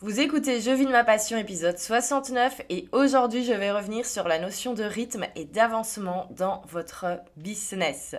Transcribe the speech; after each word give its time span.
Vous 0.00 0.20
écoutez 0.20 0.60
Je 0.60 0.70
vis 0.70 0.84
de 0.84 0.90
ma 0.90 1.04
passion 1.04 1.38
épisode 1.38 1.78
69 1.78 2.60
et 2.68 2.86
aujourd'hui 2.92 3.46
je 3.46 3.54
vais 3.54 3.70
revenir 3.70 4.04
sur 4.04 4.28
la 4.28 4.38
notion 4.38 4.74
de 4.74 4.84
rythme 4.84 5.24
et 5.36 5.46
d'avancement 5.46 6.28
dans 6.36 6.60
votre 6.68 7.22
business. 7.38 8.14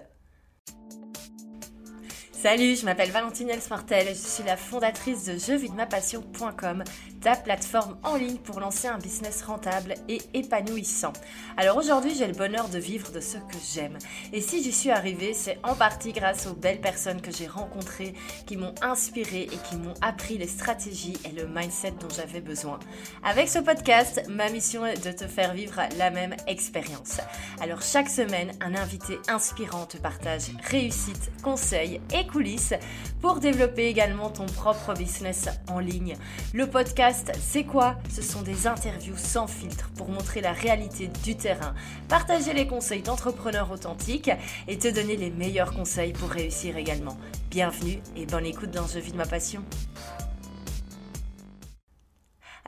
Salut, 2.32 2.76
je 2.76 2.84
m'appelle 2.84 3.12
Valentine 3.12 3.52
Elsmartel 3.52 4.08
je 4.08 4.14
suis 4.14 4.44
la 4.44 4.58
fondatrice 4.58 5.26
de 5.26 5.34
jeuxvidemapassion.com, 5.34 6.84
ta 7.28 7.36
plateforme 7.36 7.98
en 8.04 8.16
ligne 8.16 8.38
pour 8.38 8.62
lancer 8.62 8.88
un 8.88 9.00
business 9.00 9.42
rentable 9.42 9.96
et 10.08 10.22
épanouissant. 10.34 11.12
Alors 11.58 11.76
aujourd'hui, 11.76 12.16
j'ai 12.16 12.26
le 12.26 12.32
bonheur 12.32 12.70
de 12.70 12.80
vivre 12.80 13.12
de 13.12 13.20
ce 13.20 13.36
que 13.36 13.58
j'aime. 13.74 13.98
Et 14.32 14.40
si 14.40 14.64
j'y 14.64 14.72
suis 14.72 14.92
arrivée, 14.92 15.34
c'est 15.34 15.60
en 15.64 15.76
partie 15.76 16.14
grâce 16.14 16.48
aux 16.48 16.54
belles 16.54 16.80
personnes 16.80 17.20
que 17.20 17.30
j'ai 17.30 17.48
rencontrées, 17.48 18.14
qui 18.46 18.56
m'ont 18.56 18.74
inspiré 18.82 19.42
et 19.42 19.58
qui 19.70 19.76
m'ont 19.76 19.94
appris 20.00 20.38
les 20.38 20.48
stratégies 20.48 21.18
et 21.26 21.34
le 21.34 21.50
mindset 21.50 21.96
dont 22.00 22.08
j'avais 22.16 22.40
besoin. 22.40 22.80
Avec 23.26 23.50
ce 23.50 23.60
podcast, 23.60 24.24
ma 24.30 24.48
mission 24.50 24.86
est 24.86 25.06
de 25.06 25.12
te 25.12 25.28
faire 25.28 25.54
vivre 25.54 25.82
la 25.98 26.12
même 26.12 26.34
expérience. 26.48 27.20
Alors 27.60 27.82
chaque 27.82 28.08
semaine, 28.08 28.54
un 28.62 28.74
invité 28.74 29.18
inspirant 29.28 29.86
te 29.86 29.98
partage 29.98 30.44
réussite, 30.64 31.30
conseils 31.44 32.00
et 32.18 32.26
coulisses 32.26 32.74
pour 33.20 33.42
développer 33.42 33.88
également 33.88 34.30
ton 34.30 34.46
propre 34.46 34.94
business 34.94 35.50
en 35.68 35.80
ligne. 35.80 36.16
Le 36.54 36.68
podcast, 36.68 37.17
c'est 37.40 37.64
quoi? 37.64 37.96
Ce 38.10 38.22
sont 38.22 38.42
des 38.42 38.68
interviews 38.68 39.18
sans 39.18 39.48
filtre 39.48 39.90
pour 39.96 40.10
montrer 40.10 40.42
la 40.42 40.52
réalité 40.52 41.10
du 41.24 41.36
terrain, 41.36 41.74
partager 42.08 42.54
les 42.54 42.68
conseils 42.68 43.02
d'entrepreneurs 43.02 43.72
authentiques 43.72 44.32
et 44.68 44.78
te 44.78 44.88
donner 44.88 45.16
les 45.16 45.30
meilleurs 45.30 45.74
conseils 45.74 46.14
pour 46.14 46.30
réussir 46.30 46.78
également. 46.78 47.18
Bienvenue 47.50 48.00
et 48.16 48.26
bonne 48.26 48.46
écoute 48.46 48.72
dans 48.72 48.88
Je 48.88 49.00
vis 49.00 49.12
de 49.12 49.18
ma 49.18 49.26
passion. 49.26 49.64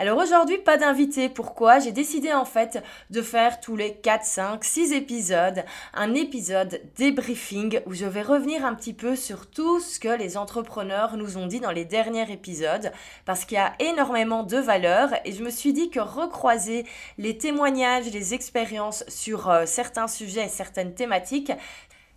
Alors 0.01 0.17
aujourd'hui, 0.19 0.57
pas 0.57 0.77
d'invité. 0.77 1.27
Pourquoi? 1.27 1.79
J'ai 1.79 1.91
décidé 1.91 2.31
en 2.31 2.45
fait 2.45 2.81
de 3.09 3.21
faire 3.21 3.59
tous 3.59 3.75
les 3.75 3.95
4, 3.95 4.23
5, 4.23 4.63
6 4.63 4.93
épisodes 4.93 5.65
un 5.93 6.15
épisode 6.15 6.79
débriefing 6.95 7.81
où 7.85 7.93
je 7.93 8.05
vais 8.05 8.21
revenir 8.21 8.65
un 8.65 8.75
petit 8.75 8.93
peu 8.93 9.17
sur 9.17 9.47
tout 9.51 9.81
ce 9.81 9.99
que 9.99 10.07
les 10.07 10.37
entrepreneurs 10.37 11.17
nous 11.17 11.37
ont 11.37 11.47
dit 11.47 11.59
dans 11.59 11.71
les 11.71 11.83
derniers 11.83 12.31
épisodes 12.31 12.93
parce 13.25 13.43
qu'il 13.43 13.57
y 13.57 13.59
a 13.59 13.73
énormément 13.79 14.43
de 14.43 14.55
valeur 14.55 15.09
et 15.25 15.33
je 15.33 15.43
me 15.43 15.49
suis 15.49 15.73
dit 15.73 15.89
que 15.89 15.99
recroiser 15.99 16.85
les 17.17 17.37
témoignages, 17.37 18.09
les 18.13 18.33
expériences 18.33 19.03
sur 19.09 19.49
euh, 19.49 19.65
certains 19.65 20.07
sujets 20.07 20.45
et 20.45 20.49
certaines 20.49 20.93
thématiques, 20.93 21.51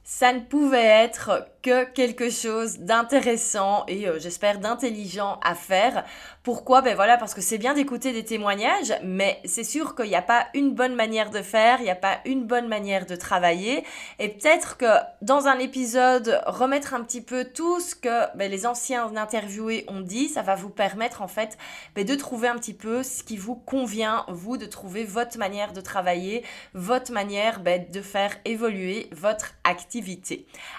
ça 0.05 0.33
ne 0.33 0.41
pouvait 0.41 0.79
être 0.79 1.47
que 1.63 1.85
quelque 1.85 2.29
chose 2.29 2.81
d'intéressant 2.81 3.85
et 3.87 4.09
euh, 4.09 4.19
j'espère 4.19 4.59
d'intelligent 4.59 5.39
à 5.45 5.55
faire. 5.55 6.05
Pourquoi? 6.43 6.83
Ben 6.83 6.97
voilà, 6.97 7.17
parce 7.17 7.35
que 7.35 7.41
c'est 7.41 7.57
bien 7.57 7.73
d'écouter 7.73 8.13
des 8.13 8.25
témoignages, 8.25 8.93
mais 9.05 9.41
c'est 9.45 9.63
sûr 9.63 9.95
qu'il 9.95 10.07
n'y 10.07 10.17
a 10.17 10.23
pas 10.23 10.49
une 10.55 10.75
bonne 10.75 10.97
manière 10.97 11.31
de 11.31 11.41
faire, 11.41 11.79
il 11.79 11.85
n'y 11.85 11.91
a 11.91 11.95
pas 11.95 12.19
une 12.25 12.47
bonne 12.47 12.67
manière 12.67 13.07
de 13.07 13.15
travailler. 13.15 13.85
Et 14.19 14.29
peut-être 14.29 14.77
que 14.77 14.87
dans 15.21 15.47
un 15.47 15.61
épisode, 15.61 16.43
remettre 16.47 16.95
un 16.95 17.05
petit 17.05 17.21
peu 17.21 17.45
tout 17.45 17.79
ce 17.79 17.95
que 17.95 18.37
ben, 18.37 18.51
les 18.51 18.67
anciens 18.67 19.17
interviewés 19.17 19.85
ont 19.87 20.01
dit, 20.01 20.29
ça 20.29 20.43
va 20.43 20.57
vous 20.57 20.71
permettre 20.71 21.23
en 21.23 21.29
fait 21.29 21.57
ben, 21.95 22.05
de 22.05 22.15
trouver 22.17 22.49
un 22.49 22.57
petit 22.57 22.75
peu 22.75 23.05
ce 23.05 23.23
qui 23.23 23.37
vous 23.37 23.55
convient, 23.55 24.25
vous, 24.27 24.57
de 24.57 24.67
trouver 24.67 25.05
votre 25.05 25.39
manière 25.39 25.73
de 25.73 25.81
travailler, 25.81 26.43
votre 26.75 27.13
manière 27.13 27.61
ben, 27.61 27.89
de 27.89 28.03
faire 28.03 28.33
évoluer 28.45 29.09
votre 29.13 29.53
activité. 29.63 29.92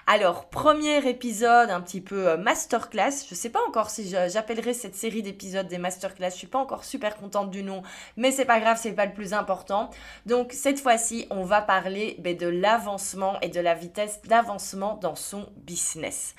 Alors, 0.07 0.49
premier 0.49 1.07
épisode 1.07 1.69
un 1.69 1.81
petit 1.81 2.01
peu 2.01 2.29
euh, 2.29 2.37
masterclass. 2.37 3.25
Je 3.29 3.35
sais 3.35 3.49
pas 3.49 3.59
encore 3.67 3.89
si 3.89 4.09
j'appellerai 4.09 4.73
cette 4.73 4.95
série 4.95 5.21
d'épisodes 5.21 5.67
des 5.67 5.77
masterclass. 5.77 6.31
Je 6.31 6.35
suis 6.37 6.47
pas 6.47 6.59
encore 6.59 6.83
super 6.83 7.15
contente 7.17 7.51
du 7.51 7.63
nom, 7.63 7.83
mais 8.17 8.31
c'est 8.31 8.45
pas 8.45 8.59
grave, 8.59 8.79
c'est 8.81 8.93
pas 8.93 9.05
le 9.05 9.13
plus 9.13 9.33
important. 9.33 9.89
Donc 10.25 10.51
cette 10.53 10.79
fois-ci, 10.79 11.27
on 11.29 11.43
va 11.43 11.61
parler 11.61 12.15
ben, 12.19 12.35
de 12.35 12.47
l'avancement 12.47 13.39
et 13.41 13.49
de 13.49 13.59
la 13.59 13.75
vitesse 13.75 14.21
d'avancement 14.23 14.95
dans 14.95 15.15
son 15.15 15.47
business. 15.57 16.33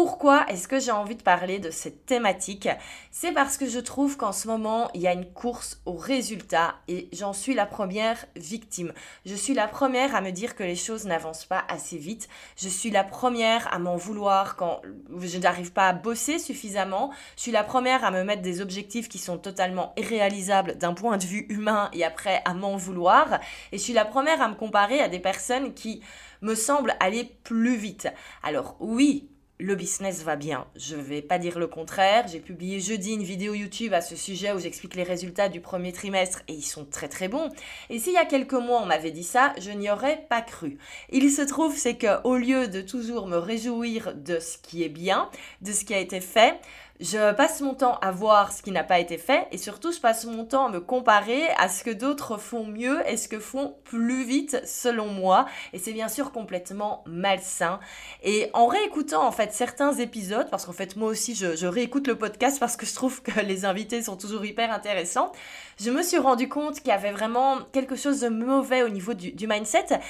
Pourquoi 0.00 0.46
est-ce 0.46 0.68
que 0.68 0.78
j'ai 0.78 0.92
envie 0.92 1.16
de 1.16 1.24
parler 1.24 1.58
de 1.58 1.72
cette 1.72 2.06
thématique? 2.06 2.68
C'est 3.10 3.32
parce 3.32 3.56
que 3.56 3.66
je 3.66 3.80
trouve 3.80 4.16
qu'en 4.16 4.30
ce 4.30 4.46
moment, 4.46 4.88
il 4.94 5.00
y 5.00 5.08
a 5.08 5.12
une 5.12 5.28
course 5.28 5.80
au 5.86 5.94
résultat 5.94 6.76
et 6.86 7.08
j'en 7.12 7.32
suis 7.32 7.52
la 7.52 7.66
première 7.66 8.24
victime. 8.36 8.92
Je 9.26 9.34
suis 9.34 9.54
la 9.54 9.66
première 9.66 10.14
à 10.14 10.20
me 10.20 10.30
dire 10.30 10.54
que 10.54 10.62
les 10.62 10.76
choses 10.76 11.04
n'avancent 11.04 11.46
pas 11.46 11.64
assez 11.66 11.98
vite. 11.98 12.28
Je 12.56 12.68
suis 12.68 12.92
la 12.92 13.02
première 13.02 13.74
à 13.74 13.80
m'en 13.80 13.96
vouloir 13.96 14.54
quand 14.54 14.82
je 15.20 15.38
n'arrive 15.38 15.72
pas 15.72 15.88
à 15.88 15.94
bosser 15.94 16.38
suffisamment. 16.38 17.10
Je 17.34 17.42
suis 17.42 17.50
la 17.50 17.64
première 17.64 18.04
à 18.04 18.12
me 18.12 18.22
mettre 18.22 18.42
des 18.42 18.60
objectifs 18.60 19.08
qui 19.08 19.18
sont 19.18 19.36
totalement 19.36 19.94
irréalisables 19.96 20.78
d'un 20.78 20.94
point 20.94 21.16
de 21.16 21.26
vue 21.26 21.46
humain 21.48 21.90
et 21.92 22.04
après 22.04 22.40
à 22.44 22.54
m'en 22.54 22.76
vouloir. 22.76 23.40
Et 23.72 23.78
je 23.78 23.82
suis 23.82 23.94
la 23.94 24.04
première 24.04 24.40
à 24.42 24.48
me 24.48 24.54
comparer 24.54 25.00
à 25.00 25.08
des 25.08 25.18
personnes 25.18 25.74
qui 25.74 26.02
me 26.40 26.54
semblent 26.54 26.94
aller 27.00 27.24
plus 27.42 27.74
vite. 27.74 28.06
Alors 28.44 28.76
oui, 28.78 29.28
le 29.60 29.74
business 29.74 30.22
va 30.22 30.36
bien. 30.36 30.66
Je 30.76 30.94
ne 30.94 31.02
vais 31.02 31.20
pas 31.20 31.38
dire 31.38 31.58
le 31.58 31.66
contraire. 31.66 32.26
J'ai 32.28 32.38
publié 32.38 32.78
jeudi 32.78 33.14
une 33.14 33.24
vidéo 33.24 33.54
YouTube 33.54 33.92
à 33.92 34.00
ce 34.00 34.14
sujet 34.14 34.52
où 34.52 34.60
j'explique 34.60 34.94
les 34.94 35.02
résultats 35.02 35.48
du 35.48 35.60
premier 35.60 35.92
trimestre 35.92 36.42
et 36.46 36.52
ils 36.52 36.62
sont 36.62 36.84
très 36.84 37.08
très 37.08 37.28
bons. 37.28 37.50
Et 37.90 37.98
s'il 37.98 38.12
y 38.12 38.18
a 38.18 38.24
quelques 38.24 38.52
mois 38.52 38.80
on 38.82 38.86
m'avait 38.86 39.10
dit 39.10 39.24
ça, 39.24 39.52
je 39.58 39.70
n'y 39.70 39.90
aurais 39.90 40.26
pas 40.28 40.42
cru. 40.42 40.78
Il 41.10 41.28
se 41.30 41.42
trouve 41.42 41.76
c'est 41.76 41.96
que 41.96 42.22
au 42.22 42.36
lieu 42.36 42.68
de 42.68 42.80
toujours 42.80 43.26
me 43.26 43.36
réjouir 43.36 44.14
de 44.14 44.38
ce 44.38 44.58
qui 44.58 44.84
est 44.84 44.88
bien, 44.88 45.28
de 45.60 45.72
ce 45.72 45.84
qui 45.84 45.94
a 45.94 45.98
été 45.98 46.20
fait, 46.20 46.54
je 47.00 47.32
passe 47.34 47.60
mon 47.60 47.74
temps 47.74 47.98
à 48.00 48.10
voir 48.10 48.52
ce 48.52 48.60
qui 48.62 48.72
n'a 48.72 48.82
pas 48.82 48.98
été 48.98 49.18
fait 49.18 49.46
et 49.52 49.58
surtout 49.58 49.92
je 49.92 50.00
passe 50.00 50.24
mon 50.24 50.44
temps 50.44 50.66
à 50.66 50.68
me 50.68 50.80
comparer 50.80 51.48
à 51.56 51.68
ce 51.68 51.84
que 51.84 51.90
d'autres 51.90 52.38
font 52.38 52.64
mieux 52.66 53.08
et 53.08 53.16
ce 53.16 53.28
que 53.28 53.38
font 53.38 53.76
plus 53.84 54.24
vite 54.24 54.60
selon 54.66 55.06
moi. 55.06 55.46
Et 55.72 55.78
c'est 55.78 55.92
bien 55.92 56.08
sûr 56.08 56.32
complètement 56.32 57.04
malsain. 57.06 57.78
Et 58.24 58.50
en 58.52 58.66
réécoutant 58.66 59.24
en 59.24 59.32
fait 59.32 59.52
certains 59.52 59.94
épisodes 59.94 60.48
parce 60.50 60.66
qu'en 60.66 60.72
fait 60.72 60.96
moi 60.96 61.08
aussi 61.08 61.34
je, 61.36 61.66
réécoute 61.66 62.08
le 62.08 62.16
podcast 62.16 62.58
parce 62.58 62.76
que 62.76 62.86
je 62.86 62.94
trouve 62.94 63.22
que 63.22 63.40
les 63.40 63.64
invités 63.64 64.02
sont 64.02 64.16
toujours 64.16 64.44
hyper 64.44 64.72
intéressants 64.72 65.32
je 65.80 65.90
me 65.90 66.02
suis 66.02 66.18
rendu 66.18 66.48
compte 66.48 66.80
qu'il 66.80 66.88
y 66.88 66.90
avait 66.90 67.12
vraiment 67.12 67.58
quelque 67.72 67.94
chose 67.94 68.20
de 68.20 68.28
mauvais 68.28 68.82
au 68.82 68.88
niveau 68.88 69.14
du, 69.14 69.30
du 69.30 69.46
mindset. 69.46 70.00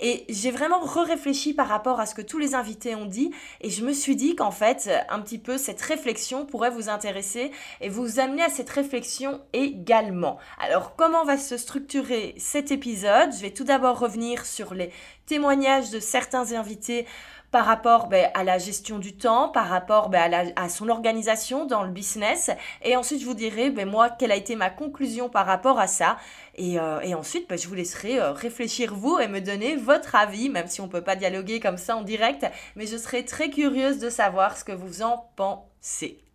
Et 0.00 0.24
j'ai 0.28 0.50
vraiment 0.50 0.80
réfléchi 0.80 1.52
par 1.52 1.68
rapport 1.68 2.00
à 2.00 2.06
ce 2.06 2.14
que 2.14 2.22
tous 2.22 2.38
les 2.38 2.54
invités 2.54 2.94
ont 2.94 3.04
dit 3.04 3.30
et 3.60 3.68
je 3.68 3.84
me 3.84 3.92
suis 3.92 4.16
dit 4.16 4.36
qu'en 4.36 4.50
fait 4.50 4.90
un 5.10 5.20
petit 5.20 5.38
peu 5.38 5.58
cette 5.58 5.82
réflexion 5.82 6.37
pourrait 6.46 6.70
vous 6.70 6.88
intéresser 6.88 7.50
et 7.80 7.88
vous 7.88 8.20
amener 8.20 8.42
à 8.42 8.48
cette 8.48 8.70
réflexion 8.70 9.40
également. 9.52 10.38
Alors 10.58 10.96
comment 10.96 11.24
va 11.24 11.36
se 11.36 11.56
structurer 11.56 12.34
cet 12.38 12.70
épisode? 12.70 13.32
Je 13.32 13.42
vais 13.42 13.52
tout 13.52 13.64
d'abord 13.64 13.98
revenir 13.98 14.46
sur 14.46 14.74
les 14.74 14.90
témoignages 15.26 15.90
de 15.90 16.00
certains 16.00 16.52
invités 16.52 17.06
par 17.50 17.64
rapport 17.64 18.08
ben, 18.08 18.30
à 18.34 18.44
la 18.44 18.58
gestion 18.58 18.98
du 18.98 19.16
temps, 19.16 19.48
par 19.48 19.68
rapport 19.68 20.10
ben, 20.10 20.52
à, 20.54 20.68
son 20.68 20.88
organisation 20.88 21.64
dans 21.64 21.82
le 21.82 21.90
business. 21.90 22.50
Et 22.82 22.96
ensuite, 22.96 23.20
je 23.20 23.26
vous 23.26 23.34
dirai, 23.34 23.70
ben, 23.70 23.88
moi, 23.88 24.10
quelle 24.10 24.32
a 24.32 24.36
été 24.36 24.54
ma 24.54 24.70
conclusion 24.70 25.28
par 25.28 25.46
rapport 25.46 25.78
à 25.78 25.86
ça. 25.86 26.18
Et, 26.56 26.78
euh, 26.78 27.16
ensuite, 27.16 27.46
je 27.56 27.68
vous 27.68 27.74
laisserai 27.74 28.20
euh, 28.20 28.32
réfléchir 28.32 28.94
vous 28.94 29.18
et 29.18 29.28
me 29.28 29.40
donner 29.40 29.76
votre 29.76 30.14
avis, 30.14 30.50
même 30.50 30.66
si 30.66 30.80
on 30.80 30.86
ne 30.86 30.92
peut 30.92 31.04
pas 31.04 31.16
dialoguer 31.16 31.60
comme 31.60 31.78
ça 31.78 31.96
en 31.96 32.02
direct. 32.02 32.46
Mais 32.76 32.86
je 32.86 32.96
serai 32.96 33.24
très 33.24 33.50
curieuse 33.50 33.98
de 33.98 34.10
savoir 34.10 34.56
ce 34.56 34.64
que 34.64 34.72
vous 34.72 35.02
en 35.02 35.30
pensez. 35.36 36.27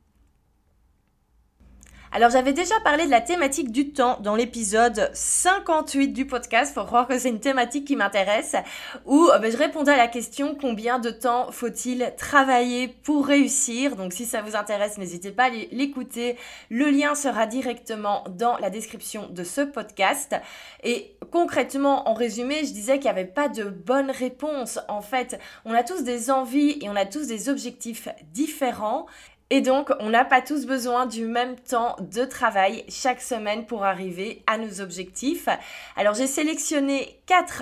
Alors 2.15 2.29
j'avais 2.29 2.53
déjà 2.53 2.79
parlé 2.81 3.07
de 3.07 3.09
la 3.09 3.21
thématique 3.21 3.71
du 3.71 3.89
temps 3.89 4.19
dans 4.21 4.35
l'épisode 4.35 5.09
58 5.15 6.09
du 6.09 6.27
podcast, 6.27 6.71
faut 6.71 6.85
croire 6.85 7.07
que 7.07 7.17
c'est 7.17 7.29
une 7.29 7.39
thématique 7.39 7.87
qui 7.87 7.95
m'intéresse, 7.95 8.55
où 9.07 9.29
euh, 9.33 9.39
ben, 9.39 9.51
je 9.51 9.57
répondais 9.57 9.93
à 9.93 9.97
la 9.97 10.07
question 10.07 10.53
combien 10.53 10.99
de 10.99 11.09
temps 11.09 11.51
faut-il 11.51 12.13
travailler 12.15 12.87
pour 12.87 13.25
réussir? 13.25 13.95
Donc 13.95 14.13
si 14.13 14.27
ça 14.27 14.43
vous 14.43 14.55
intéresse, 14.55 14.99
n'hésitez 14.99 15.31
pas 15.31 15.45
à 15.45 15.49
l'écouter. 15.49 16.37
Le 16.69 16.91
lien 16.91 17.15
sera 17.15 17.47
directement 17.47 18.23
dans 18.29 18.57
la 18.57 18.69
description 18.69 19.27
de 19.31 19.43
ce 19.43 19.61
podcast. 19.61 20.35
Et 20.83 21.15
concrètement, 21.31 22.07
en 22.07 22.13
résumé, 22.13 22.59
je 22.59 22.73
disais 22.73 22.99
qu'il 22.99 23.05
n'y 23.05 23.17
avait 23.17 23.25
pas 23.25 23.49
de 23.49 23.63
bonne 23.63 24.11
réponse. 24.11 24.77
En 24.87 25.01
fait, 25.01 25.39
on 25.65 25.73
a 25.73 25.81
tous 25.81 26.03
des 26.03 26.29
envies 26.29 26.77
et 26.79 26.89
on 26.89 26.95
a 26.95 27.07
tous 27.07 27.25
des 27.25 27.49
objectifs 27.49 28.07
différents. 28.33 29.07
Et 29.55 29.61
donc, 29.61 29.91
on 29.99 30.09
n'a 30.09 30.25
pas 30.25 30.41
tous 30.41 30.65
besoin 30.65 31.05
du 31.05 31.27
même 31.27 31.55
temps 31.55 31.95
de 31.99 32.25
travail 32.25 32.83
chaque 32.89 33.21
semaine 33.21 33.67
pour 33.67 33.85
arriver 33.85 34.41
à 34.47 34.57
nos 34.57 34.81
objectifs. 34.81 35.47
Alors, 35.95 36.15
j'ai 36.15 36.25
sélectionné 36.25 37.19
quatre 37.27 37.61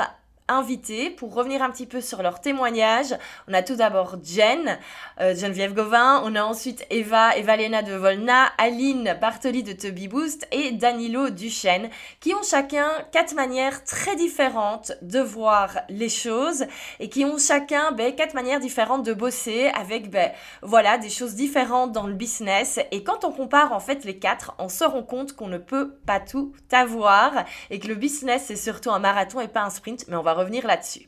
invités 0.52 1.10
pour 1.10 1.34
revenir 1.34 1.62
un 1.62 1.70
petit 1.70 1.86
peu 1.86 2.02
sur 2.02 2.22
leur 2.22 2.42
témoignage. 2.42 3.16
On 3.48 3.54
a 3.54 3.62
tout 3.64 3.76
d'abord 3.76 4.18
Jen, 4.24 4.78
euh, 5.20 5.36
Geneviève 5.36 5.74
Gauvin, 5.74 6.22
on 6.26 6.36
a 6.36 6.44
ensuite 6.44 6.86
Eva, 6.90 7.36
Evalena 7.38 7.82
de 7.82 7.94
Volna, 7.94 8.46
Aline 8.58 9.18
Bartoli 9.20 9.64
de 9.64 9.74
Tubby 9.74 10.08
Boost 10.08 10.48
et 10.52 10.72
Danilo 10.72 11.30
Duchesne 11.30 11.90
qui 12.20 12.34
ont 12.34 12.44
chacun 12.44 12.88
quatre 13.12 13.34
manières 13.34 13.84
très 13.84 14.16
différentes 14.16 14.92
de 15.02 15.20
voir 15.20 15.80
les 15.90 16.10
choses 16.10 16.66
et 17.00 17.10
qui 17.10 17.26
ont 17.26 17.38
chacun 17.38 17.92
ben, 17.92 18.14
quatre 18.16 18.34
manières 18.34 18.60
différentes 18.60 19.06
de 19.06 19.14
bosser 19.14 19.72
avec 19.80 20.10
ben, 20.10 20.32
voilà, 20.62 20.98
des 20.98 21.10
choses 21.10 21.36
différentes 21.36 21.92
dans 21.92 22.08
le 22.08 22.14
business. 22.14 22.80
Et 22.92 23.04
quand 23.04 23.26
on 23.26 23.32
compare 23.32 23.74
en 23.74 23.80
fait 23.80 24.04
les 24.06 24.18
quatre, 24.18 24.54
on 24.60 24.70
se 24.70 24.84
rend 24.84 25.04
compte 25.04 25.34
qu'on 25.34 25.48
ne 25.48 25.58
peut 25.58 25.96
pas 26.06 26.20
tout 26.20 26.54
avoir 26.72 27.46
et 27.70 27.80
que 27.80 27.88
le 27.88 27.96
business 27.96 28.46
c'est 28.48 28.56
surtout 28.56 28.92
un 28.92 29.00
marathon 29.00 29.40
et 29.40 29.48
pas 29.48 29.64
un 29.64 29.70
sprint, 29.70 30.06
mais 30.08 30.16
on 30.16 30.22
va 30.22 30.34
revenir 30.42 30.66
là-dessus. 30.66 31.08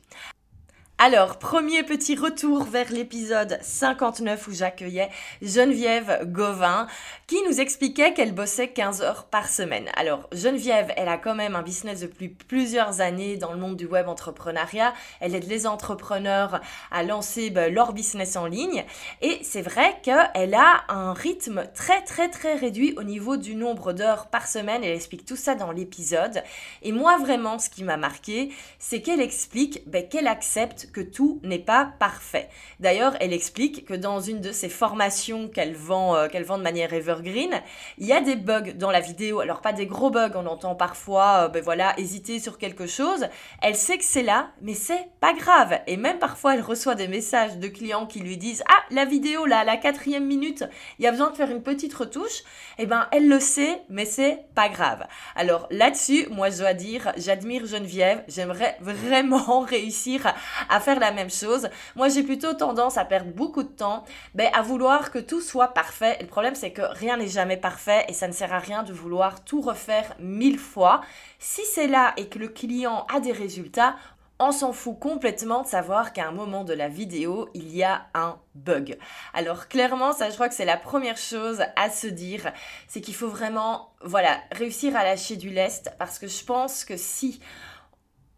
Alors, 0.96 1.40
premier 1.40 1.82
petit 1.82 2.14
retour 2.14 2.62
vers 2.62 2.92
l'épisode 2.92 3.58
59 3.62 4.46
où 4.46 4.52
j'accueillais 4.52 5.10
Geneviève 5.42 6.20
Gauvin 6.30 6.86
qui 7.26 7.36
nous 7.48 7.60
expliquait 7.60 8.14
qu'elle 8.14 8.32
bossait 8.32 8.68
15 8.68 9.02
heures 9.02 9.24
par 9.24 9.48
semaine. 9.48 9.88
Alors, 9.96 10.28
Geneviève, 10.30 10.92
elle 10.96 11.08
a 11.08 11.18
quand 11.18 11.34
même 11.34 11.56
un 11.56 11.62
business 11.62 12.00
depuis 12.00 12.28
plusieurs 12.28 13.00
années 13.00 13.36
dans 13.36 13.52
le 13.52 13.58
monde 13.58 13.76
du 13.76 13.86
web 13.86 14.08
entrepreneuriat. 14.08 14.94
Elle 15.18 15.34
aide 15.34 15.48
les 15.48 15.66
entrepreneurs 15.66 16.60
à 16.92 17.02
lancer 17.02 17.50
ben, 17.50 17.74
leur 17.74 17.92
business 17.92 18.36
en 18.36 18.46
ligne. 18.46 18.84
Et 19.20 19.40
c'est 19.42 19.62
vrai 19.62 19.98
qu'elle 20.04 20.54
a 20.54 20.84
un 20.88 21.12
rythme 21.12 21.64
très 21.74 22.02
très 22.04 22.28
très 22.30 22.54
réduit 22.54 22.94
au 22.96 23.02
niveau 23.02 23.36
du 23.36 23.56
nombre 23.56 23.92
d'heures 23.92 24.28
par 24.28 24.46
semaine. 24.46 24.84
Elle 24.84 24.94
explique 24.94 25.26
tout 25.26 25.36
ça 25.36 25.56
dans 25.56 25.72
l'épisode. 25.72 26.44
Et 26.82 26.92
moi, 26.92 27.18
vraiment, 27.18 27.58
ce 27.58 27.68
qui 27.68 27.82
m'a 27.82 27.96
marqué, 27.96 28.52
c'est 28.78 29.02
qu'elle 29.02 29.20
explique 29.20 29.82
ben, 29.88 30.08
qu'elle 30.08 30.28
accepte 30.28 30.83
que 30.92 31.00
tout 31.00 31.40
n'est 31.42 31.58
pas 31.58 31.92
parfait. 31.98 32.48
D'ailleurs, 32.80 33.14
elle 33.20 33.32
explique 33.32 33.84
que 33.84 33.94
dans 33.94 34.20
une 34.20 34.40
de 34.40 34.52
ses 34.52 34.68
formations 34.68 35.48
qu'elle 35.48 35.74
vend, 35.74 36.16
euh, 36.16 36.28
qu'elle 36.28 36.44
vend 36.44 36.58
de 36.58 36.62
manière 36.62 36.92
evergreen, 36.92 37.62
il 37.98 38.06
y 38.06 38.12
a 38.12 38.20
des 38.20 38.36
bugs 38.36 38.72
dans 38.74 38.90
la 38.90 39.00
vidéo. 39.00 39.40
Alors 39.40 39.60
pas 39.60 39.72
des 39.72 39.86
gros 39.86 40.10
bugs, 40.10 40.32
on 40.34 40.46
entend 40.46 40.74
parfois, 40.74 41.44
euh, 41.44 41.48
ben 41.48 41.62
voilà, 41.62 41.98
hésiter 41.98 42.38
sur 42.38 42.58
quelque 42.58 42.86
chose. 42.86 43.26
Elle 43.62 43.76
sait 43.76 43.98
que 43.98 44.04
c'est 44.04 44.22
là, 44.22 44.50
mais 44.60 44.74
c'est 44.74 45.08
pas 45.20 45.32
grave. 45.32 45.78
Et 45.86 45.96
même 45.96 46.18
parfois, 46.18 46.54
elle 46.54 46.62
reçoit 46.62 46.94
des 46.94 47.08
messages 47.08 47.58
de 47.58 47.68
clients 47.68 48.06
qui 48.06 48.20
lui 48.20 48.36
disent 48.36 48.62
ah 48.68 48.82
la 48.90 49.04
vidéo 49.04 49.46
là, 49.46 49.60
à 49.60 49.64
la 49.64 49.76
quatrième 49.76 50.26
minute, 50.26 50.64
il 50.98 51.04
y 51.04 51.08
a 51.08 51.10
besoin 51.10 51.30
de 51.30 51.36
faire 51.36 51.50
une 51.50 51.62
petite 51.62 51.94
retouche. 51.94 52.42
Eh 52.78 52.86
ben, 52.86 53.08
elle 53.12 53.28
le 53.28 53.40
sait, 53.40 53.82
mais 53.88 54.04
c'est 54.04 54.44
pas 54.54 54.68
grave. 54.68 55.06
Alors 55.36 55.66
là-dessus, 55.70 56.26
moi 56.30 56.50
je 56.50 56.58
dois 56.58 56.74
dire, 56.74 57.12
j'admire 57.16 57.66
Geneviève. 57.66 58.24
J'aimerais 58.28 58.76
vraiment 58.80 59.60
réussir 59.60 60.32
à 60.68 60.73
à 60.74 60.80
faire 60.80 60.98
la 60.98 61.12
même 61.12 61.30
chose. 61.30 61.68
Moi, 61.94 62.08
j'ai 62.08 62.24
plutôt 62.24 62.52
tendance 62.52 62.98
à 62.98 63.04
perdre 63.04 63.30
beaucoup 63.30 63.62
de 63.62 63.68
temps, 63.68 64.04
ben, 64.34 64.50
à 64.52 64.60
vouloir 64.60 65.12
que 65.12 65.20
tout 65.20 65.40
soit 65.40 65.68
parfait. 65.68 66.18
le 66.20 66.26
problème, 66.26 66.56
c'est 66.56 66.72
que 66.72 66.82
rien 66.82 67.16
n'est 67.16 67.28
jamais 67.28 67.56
parfait 67.56 68.04
et 68.08 68.12
ça 68.12 68.26
ne 68.26 68.32
sert 68.32 68.52
à 68.52 68.58
rien 68.58 68.82
de 68.82 68.92
vouloir 68.92 69.44
tout 69.44 69.60
refaire 69.60 70.16
mille 70.18 70.58
fois. 70.58 71.00
Si 71.38 71.62
c'est 71.64 71.86
là 71.86 72.12
et 72.16 72.28
que 72.28 72.40
le 72.40 72.48
client 72.48 73.06
a 73.14 73.20
des 73.20 73.30
résultats, 73.30 73.94
on 74.40 74.50
s'en 74.50 74.72
fout 74.72 74.98
complètement 74.98 75.62
de 75.62 75.68
savoir 75.68 76.12
qu'à 76.12 76.26
un 76.26 76.32
moment 76.32 76.64
de 76.64 76.74
la 76.74 76.88
vidéo, 76.88 77.48
il 77.54 77.74
y 77.74 77.84
a 77.84 78.06
un 78.14 78.36
bug. 78.56 78.98
Alors 79.32 79.68
clairement, 79.68 80.12
ça 80.12 80.28
je 80.28 80.34
crois 80.34 80.48
que 80.48 80.56
c'est 80.56 80.64
la 80.64 80.76
première 80.76 81.16
chose 81.16 81.62
à 81.76 81.88
se 81.88 82.08
dire, 82.08 82.52
c'est 82.88 83.00
qu'il 83.00 83.14
faut 83.14 83.28
vraiment 83.28 83.90
voilà, 84.02 84.40
réussir 84.50 84.96
à 84.96 85.04
lâcher 85.04 85.36
du 85.36 85.50
lest 85.50 85.92
parce 85.98 86.18
que 86.18 86.26
je 86.26 86.44
pense 86.44 86.84
que 86.84 86.96
si 86.96 87.40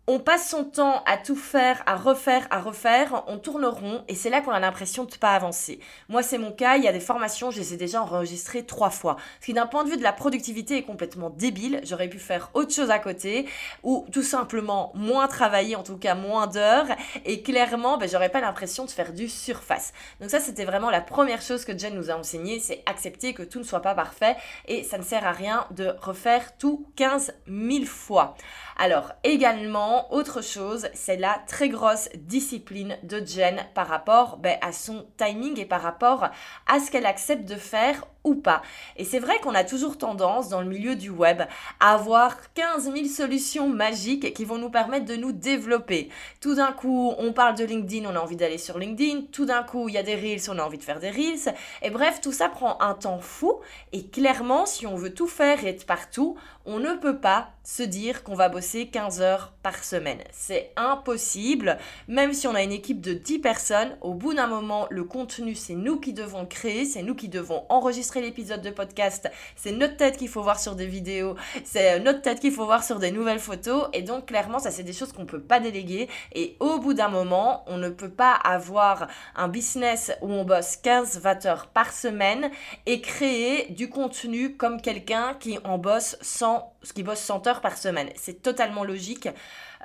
on 0.08 0.20
passe 0.20 0.49
son 0.49 0.62
temps 0.64 1.03
à 1.05 1.17
tout 1.17 1.35
faire, 1.35 1.82
à 1.87 1.97
refaire, 1.97 2.47
à 2.50 2.61
refaire, 2.61 3.25
on 3.26 3.38
tourne 3.38 3.64
rond 3.64 4.05
et 4.06 4.14
c'est 4.14 4.31
là 4.31 4.41
qu'on 4.41 4.53
a 4.53 4.61
l'impression 4.61 5.05
de 5.05 5.11
ne 5.11 5.17
pas 5.17 5.35
avancer. 5.35 5.81
Moi, 6.08 6.23
c'est 6.23 6.38
mon 6.38 6.53
cas, 6.53 6.76
il 6.76 6.85
y 6.85 6.88
a 6.88 6.93
des 6.93 7.00
formations, 7.00 7.50
je 7.50 7.58
les 7.58 7.75
ai 7.75 7.76
déjà 7.76 8.00
enregistrées 8.00 8.64
trois 8.64 8.91
fois. 8.91 9.17
Ce 9.41 9.47
qui, 9.47 9.53
d'un 9.53 9.67
point 9.67 9.82
de 9.82 9.91
vue 9.91 9.97
de 9.97 10.05
la 10.05 10.12
productivité, 10.12 10.76
est 10.76 10.85
complètement 10.85 11.31
débile. 11.31 11.81
J'aurais 11.82 12.08
pu 12.08 12.20
faire 12.20 12.50
autre 12.55 12.73
chose 12.73 12.91
à 12.91 13.00
côté 13.00 13.49
ou 13.82 14.06
tout 14.12 14.23
simplement 14.23 14.93
moins 14.94 15.26
travailler, 15.26 15.75
en 15.75 15.82
tout 15.82 15.97
cas 15.97 16.14
moins 16.14 16.47
d'heures 16.47 16.87
et 17.25 17.43
clairement, 17.43 17.99
ben, 17.99 18.09
j'aurais 18.09 18.31
pas 18.31 18.41
l'impression 18.41 18.85
de 18.85 18.91
faire 18.91 19.12
du 19.12 19.29
surface. 19.29 19.93
Donc, 20.20 20.31
ça, 20.31 20.38
c'était 20.38 20.64
vraiment 20.64 20.91
la 20.91 21.00
première 21.00 21.43
chose 21.43 21.64
que 21.64 21.76
Jen 21.76 21.94
nous 21.94 22.11
a 22.11 22.14
enseigné 22.14 22.61
c'est 22.61 22.82
accepter 22.87 23.35
que 23.35 23.43
tout 23.43 23.59
ne 23.59 23.64
soit 23.64 23.82
pas 23.82 23.97
parfait 23.97 24.37
et 24.69 24.85
ça 24.85 24.99
ne 24.99 25.02
sert 25.02 25.26
à 25.26 25.32
rien 25.32 25.67
de 25.73 25.94
refaire 26.00 26.56
tout 26.59 26.87
15 26.94 27.35
000 27.49 27.85
fois. 27.87 28.37
Alors, 28.78 29.12
également, 29.25 30.12
autre 30.12 30.43
chose, 30.43 30.88
c'est 30.93 31.17
la 31.17 31.40
très 31.46 31.70
grosse 31.70 32.11
discipline 32.14 32.99
de 33.02 33.25
Jen 33.25 33.64
par 33.75 33.88
rapport 33.88 34.37
ben, 34.37 34.58
à 34.61 34.70
son 34.73 35.06
timing 35.17 35.58
et 35.58 35.64
par 35.64 35.81
rapport 35.81 36.28
à 36.67 36.78
ce 36.78 36.90
qu'elle 36.90 37.06
accepte 37.06 37.49
de 37.49 37.55
faire 37.55 38.05
pas. 38.34 38.62
Et 38.96 39.05
c'est 39.05 39.19
vrai 39.19 39.38
qu'on 39.40 39.55
a 39.55 39.64
toujours 39.64 39.99
tendance 39.99 40.49
dans 40.49 40.61
le 40.61 40.67
milieu 40.67 40.96
du 40.96 41.11
web 41.11 41.43
à 41.81 41.94
avoir 41.94 42.52
15 42.55 42.93
000 42.93 43.06
solutions 43.06 43.69
magiques 43.69 44.34
qui 44.34 44.44
vont 44.44 44.58
nous 44.58 44.70
permettre 44.70 45.06
de 45.06 45.17
nous 45.17 45.32
développer. 45.32 46.08
Tout 46.40 46.56
d'un 46.56 46.73
coup, 46.73 47.14
on 47.19 47.32
parle 47.32 47.56
de 47.56 47.64
LinkedIn, 47.64 48.08
on 48.08 48.17
a 48.17 48.20
envie 48.20 48.37
d'aller 48.37 48.58
sur 48.58 48.78
LinkedIn. 48.78 49.23
Tout 49.32 49.44
d'un 49.44 49.62
coup, 49.62 49.88
il 49.88 49.94
y 49.94 49.99
a 49.99 50.02
des 50.02 50.14
reels, 50.14 50.50
on 50.50 50.58
a 50.58 50.62
envie 50.62 50.78
de 50.78 50.84
faire 50.84 51.00
des 51.00 51.11
reels. 51.11 51.55
Et 51.82 51.90
bref, 51.90 52.20
tout 52.20 52.32
ça 52.32 52.49
prend 52.49 52.81
un 52.81 52.94
temps 52.94 53.20
fou. 53.20 53.61
Et 53.93 54.06
clairement, 54.06 54.67
si 54.67 54.87
on 54.87 54.96
veut 54.96 55.14
tout 55.14 55.28
faire 55.28 55.64
et 55.64 55.69
être 55.69 55.87
partout, 55.87 56.37
on 56.64 56.81
ne 56.81 56.94
peut 56.94 57.19
pas 57.19 57.50
se 57.62 57.82
dire 57.82 58.25
qu'on 58.25 58.34
va 58.34 58.49
bosser 58.49 58.88
15 58.88 59.20
heures 59.20 59.52
par 59.62 59.84
semaine. 59.84 60.19
C'est 60.32 60.73
impossible. 60.76 61.78
Même 62.08 62.32
si 62.32 62.46
on 62.46 62.55
a 62.55 62.62
une 62.62 62.73
équipe 62.73 63.00
de 63.00 63.12
10 63.12 63.38
personnes, 63.38 63.96
au 64.00 64.14
bout 64.14 64.34
d'un 64.34 64.46
moment, 64.46 64.87
le 64.90 65.05
contenu, 65.05 65.55
c'est 65.55 65.75
nous 65.75 65.99
qui 65.99 66.12
devons 66.12 66.46
créer, 66.46 66.84
c'est 66.84 67.02
nous 67.02 67.14
qui 67.14 67.28
devons 67.28 67.64
enregistrer 67.69 68.16
l'épisode 68.21 68.63
de 68.63 68.71
podcast, 68.71 69.31
c'est 69.57 69.73
notre 69.73 69.97
tête 69.97 70.17
qu'il 70.17 70.29
faut 70.29 70.43
voir 70.43 70.59
sur 70.59 70.75
des 70.75 70.87
vidéos, 70.87 71.37
c'est 71.65 72.01
notre 72.01 72.23
tête 72.23 72.41
qu'il 72.41 72.53
faut 72.53 72.67
voir 72.67 72.85
sur 72.85 72.99
des 72.99 73.11
nouvelles 73.11 73.39
photos. 73.39 73.89
Et 73.93 74.03
donc, 74.03 74.27
clairement, 74.27 74.59
ça, 74.59 74.71
c'est 74.71 74.83
des 74.83 74.93
choses 74.93 75.13
qu'on 75.13 75.27
peut 75.27 75.41
pas 75.41 75.61
déléguer. 75.61 76.09
Et 76.35 76.57
au 76.61 76.79
bout 76.79 76.95
d'un 76.95 77.09
moment, 77.09 77.65
on 77.67 77.79
ne 77.79 77.89
peut 77.89 78.11
pas 78.11 78.33
avoir 78.33 79.09
un 79.35 79.49
business 79.49 80.13
où 80.21 80.31
on 80.33 80.45
bosse 80.45 80.79
15-20 80.83 81.47
heures 81.47 81.67
par 81.67 81.93
semaine 81.93 82.51
et 82.87 83.01
créer 83.01 83.73
du 83.73 83.89
contenu 83.89 84.57
comme 84.57 84.81
quelqu'un 84.81 85.35
qui 85.39 85.59
en 85.65 85.79
bosse 85.79 86.17
100, 86.21 86.73
qui 86.95 87.03
bosse 87.03 87.21
100 87.21 87.47
heures 87.47 87.61
par 87.61 87.77
semaine. 87.77 88.09
C'est 88.17 88.43
totalement 88.43 88.85
logique. 88.85 89.29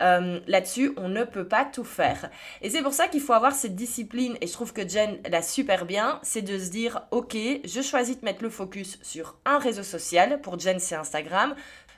Euh, 0.02 0.40
là-dessus, 0.48 0.94
on 0.98 1.10
ne 1.10 1.24
peut 1.24 1.48
pas 1.48 1.66
tout 1.66 1.84
faire. 1.84 2.30
Et 2.62 2.70
c'est 2.70 2.82
pour 2.82 2.94
ça 2.94 3.08
qu'il 3.08 3.22
faut 3.22 3.34
avoir 3.34 3.54
cette 3.54 3.76
discipline, 3.76 4.38
et 4.42 4.48
je 4.48 4.54
trouve 4.54 4.74
que 4.74 4.88
Jen 4.88 5.20
l'a 5.30 5.42
super 5.42 5.86
bien, 5.86 6.20
c'est 6.24 6.42
de 6.42 6.58
se 6.58 6.70
dire, 6.70 7.02
ok, 7.12 7.36
je 7.64 7.82
choisis 7.82 8.20
de 8.20 8.26
mettre 8.26 8.44
le 8.44 8.50
focus 8.50 9.00
sur 9.02 9.38
un 9.46 9.58
réseau 9.58 9.84
social, 9.84 10.42
pour 10.42 10.60
Jen 10.60 10.80
c'est 10.80 10.96
Instagram, 10.96 11.56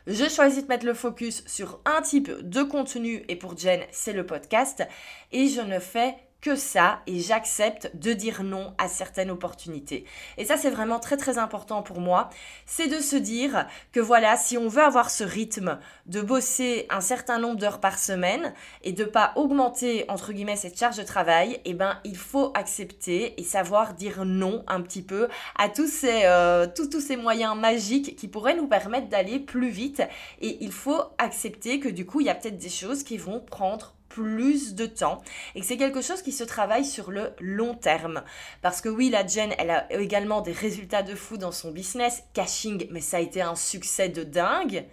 je 0.08 0.28
choisis 0.28 0.64
de 0.64 0.68
mettre 0.68 0.86
le 0.86 0.94
focus 0.94 1.44
sur 1.48 1.80
un 1.86 2.02
type 2.02 2.32
de 2.42 2.64
contenu, 2.64 3.24
et 3.28 3.36
pour 3.36 3.58
Jen 3.58 3.82
c'est 3.92 4.14
le 4.14 4.26
podcast, 4.26 4.84
et 5.32 5.48
je 5.48 5.62
ne 5.62 5.80
fais 5.80 6.16
que 6.44 6.58
ça 6.58 7.00
et 7.08 7.22
j'accepte 7.22 7.90
de 7.96 8.12
dire 8.12 8.44
non 8.44 8.74
à 8.78 8.90
certaines 8.90 9.32
opportunités. 9.32 10.04
Et 10.38 10.44
ça, 10.44 10.58
c'est 10.58 10.70
vraiment 10.70 11.00
très 11.00 11.16
très 11.16 11.38
important 11.38 11.82
pour 11.82 12.02
moi. 12.02 12.30
C'est 12.66 12.90
de 12.90 13.00
se 13.00 13.16
dire 13.16 13.66
que 13.94 14.02
voilà, 14.02 14.36
si 14.36 14.58
on 14.58 14.68
veut 14.68 14.84
avoir 14.84 15.10
ce 15.10 15.24
rythme 15.24 15.80
de 16.06 16.20
bosser 16.20 16.86
un 16.90 17.00
certain 17.00 17.40
nombre 17.40 17.56
d'heures 17.56 17.80
par 17.80 17.98
semaine 17.98 18.54
et 18.82 18.92
de 18.92 19.06
pas 19.06 19.32
augmenter 19.38 20.04
entre 20.10 20.34
guillemets 20.34 20.58
cette 20.58 20.78
charge 20.78 20.98
de 20.98 21.04
travail, 21.04 21.62
eh 21.64 21.74
ben 21.74 21.98
il 22.04 22.18
faut 22.18 22.52
accepter 22.56 23.40
et 23.40 23.44
savoir 23.44 23.94
dire 23.94 24.26
non 24.26 24.66
un 24.68 24.82
petit 24.82 25.02
peu 25.02 25.30
à 25.58 25.70
tous 25.70 25.88
ces 25.88 26.24
euh, 26.26 26.68
tous, 26.76 26.88
tous 26.88 27.00
ces 27.00 27.16
moyens 27.16 27.56
magiques 27.56 28.18
qui 28.18 28.28
pourraient 28.28 28.58
nous 28.58 28.68
permettre 28.68 29.08
d'aller 29.08 29.40
plus 29.40 29.70
vite. 29.70 30.04
Et 30.42 30.58
il 30.60 30.74
faut 30.74 31.00
accepter 31.20 31.80
que 31.80 31.88
du 31.88 32.06
coup, 32.06 32.20
il 32.20 32.28
y 32.28 32.30
a 32.30 32.36
peut-être 32.36 32.58
des 32.58 32.70
choses 32.70 33.04
qui 33.04 33.18
vont 33.18 33.40
prendre 33.40 33.94
plus 34.14 34.76
de 34.76 34.86
temps 34.86 35.24
et 35.56 35.62
que 35.62 35.66
c'est 35.66 35.78
quelque 35.78 36.02
chose 36.02 36.22
qui 36.22 36.32
se 36.32 36.44
travaille 36.44 36.86
sur 36.86 37.10
le 37.10 37.34
long 37.40 37.74
terme. 37.74 38.24
Parce 38.62 38.80
que 38.80 38.90
oui, 38.90 39.10
la 39.10 39.26
Jen, 39.26 39.54
elle 39.58 39.72
a 39.72 39.92
également 39.92 40.42
des 40.42 40.52
résultats 40.52 41.02
de 41.02 41.16
fou 41.16 41.38
dans 41.38 41.52
son 41.52 41.72
business. 41.72 42.24
Caching, 42.34 42.88
mais 42.92 43.02
ça 43.02 43.18
a 43.18 43.22
été 43.22 43.42
un 43.42 43.56
succès 43.56 44.10
de 44.10 44.24
dingue. 44.24 44.86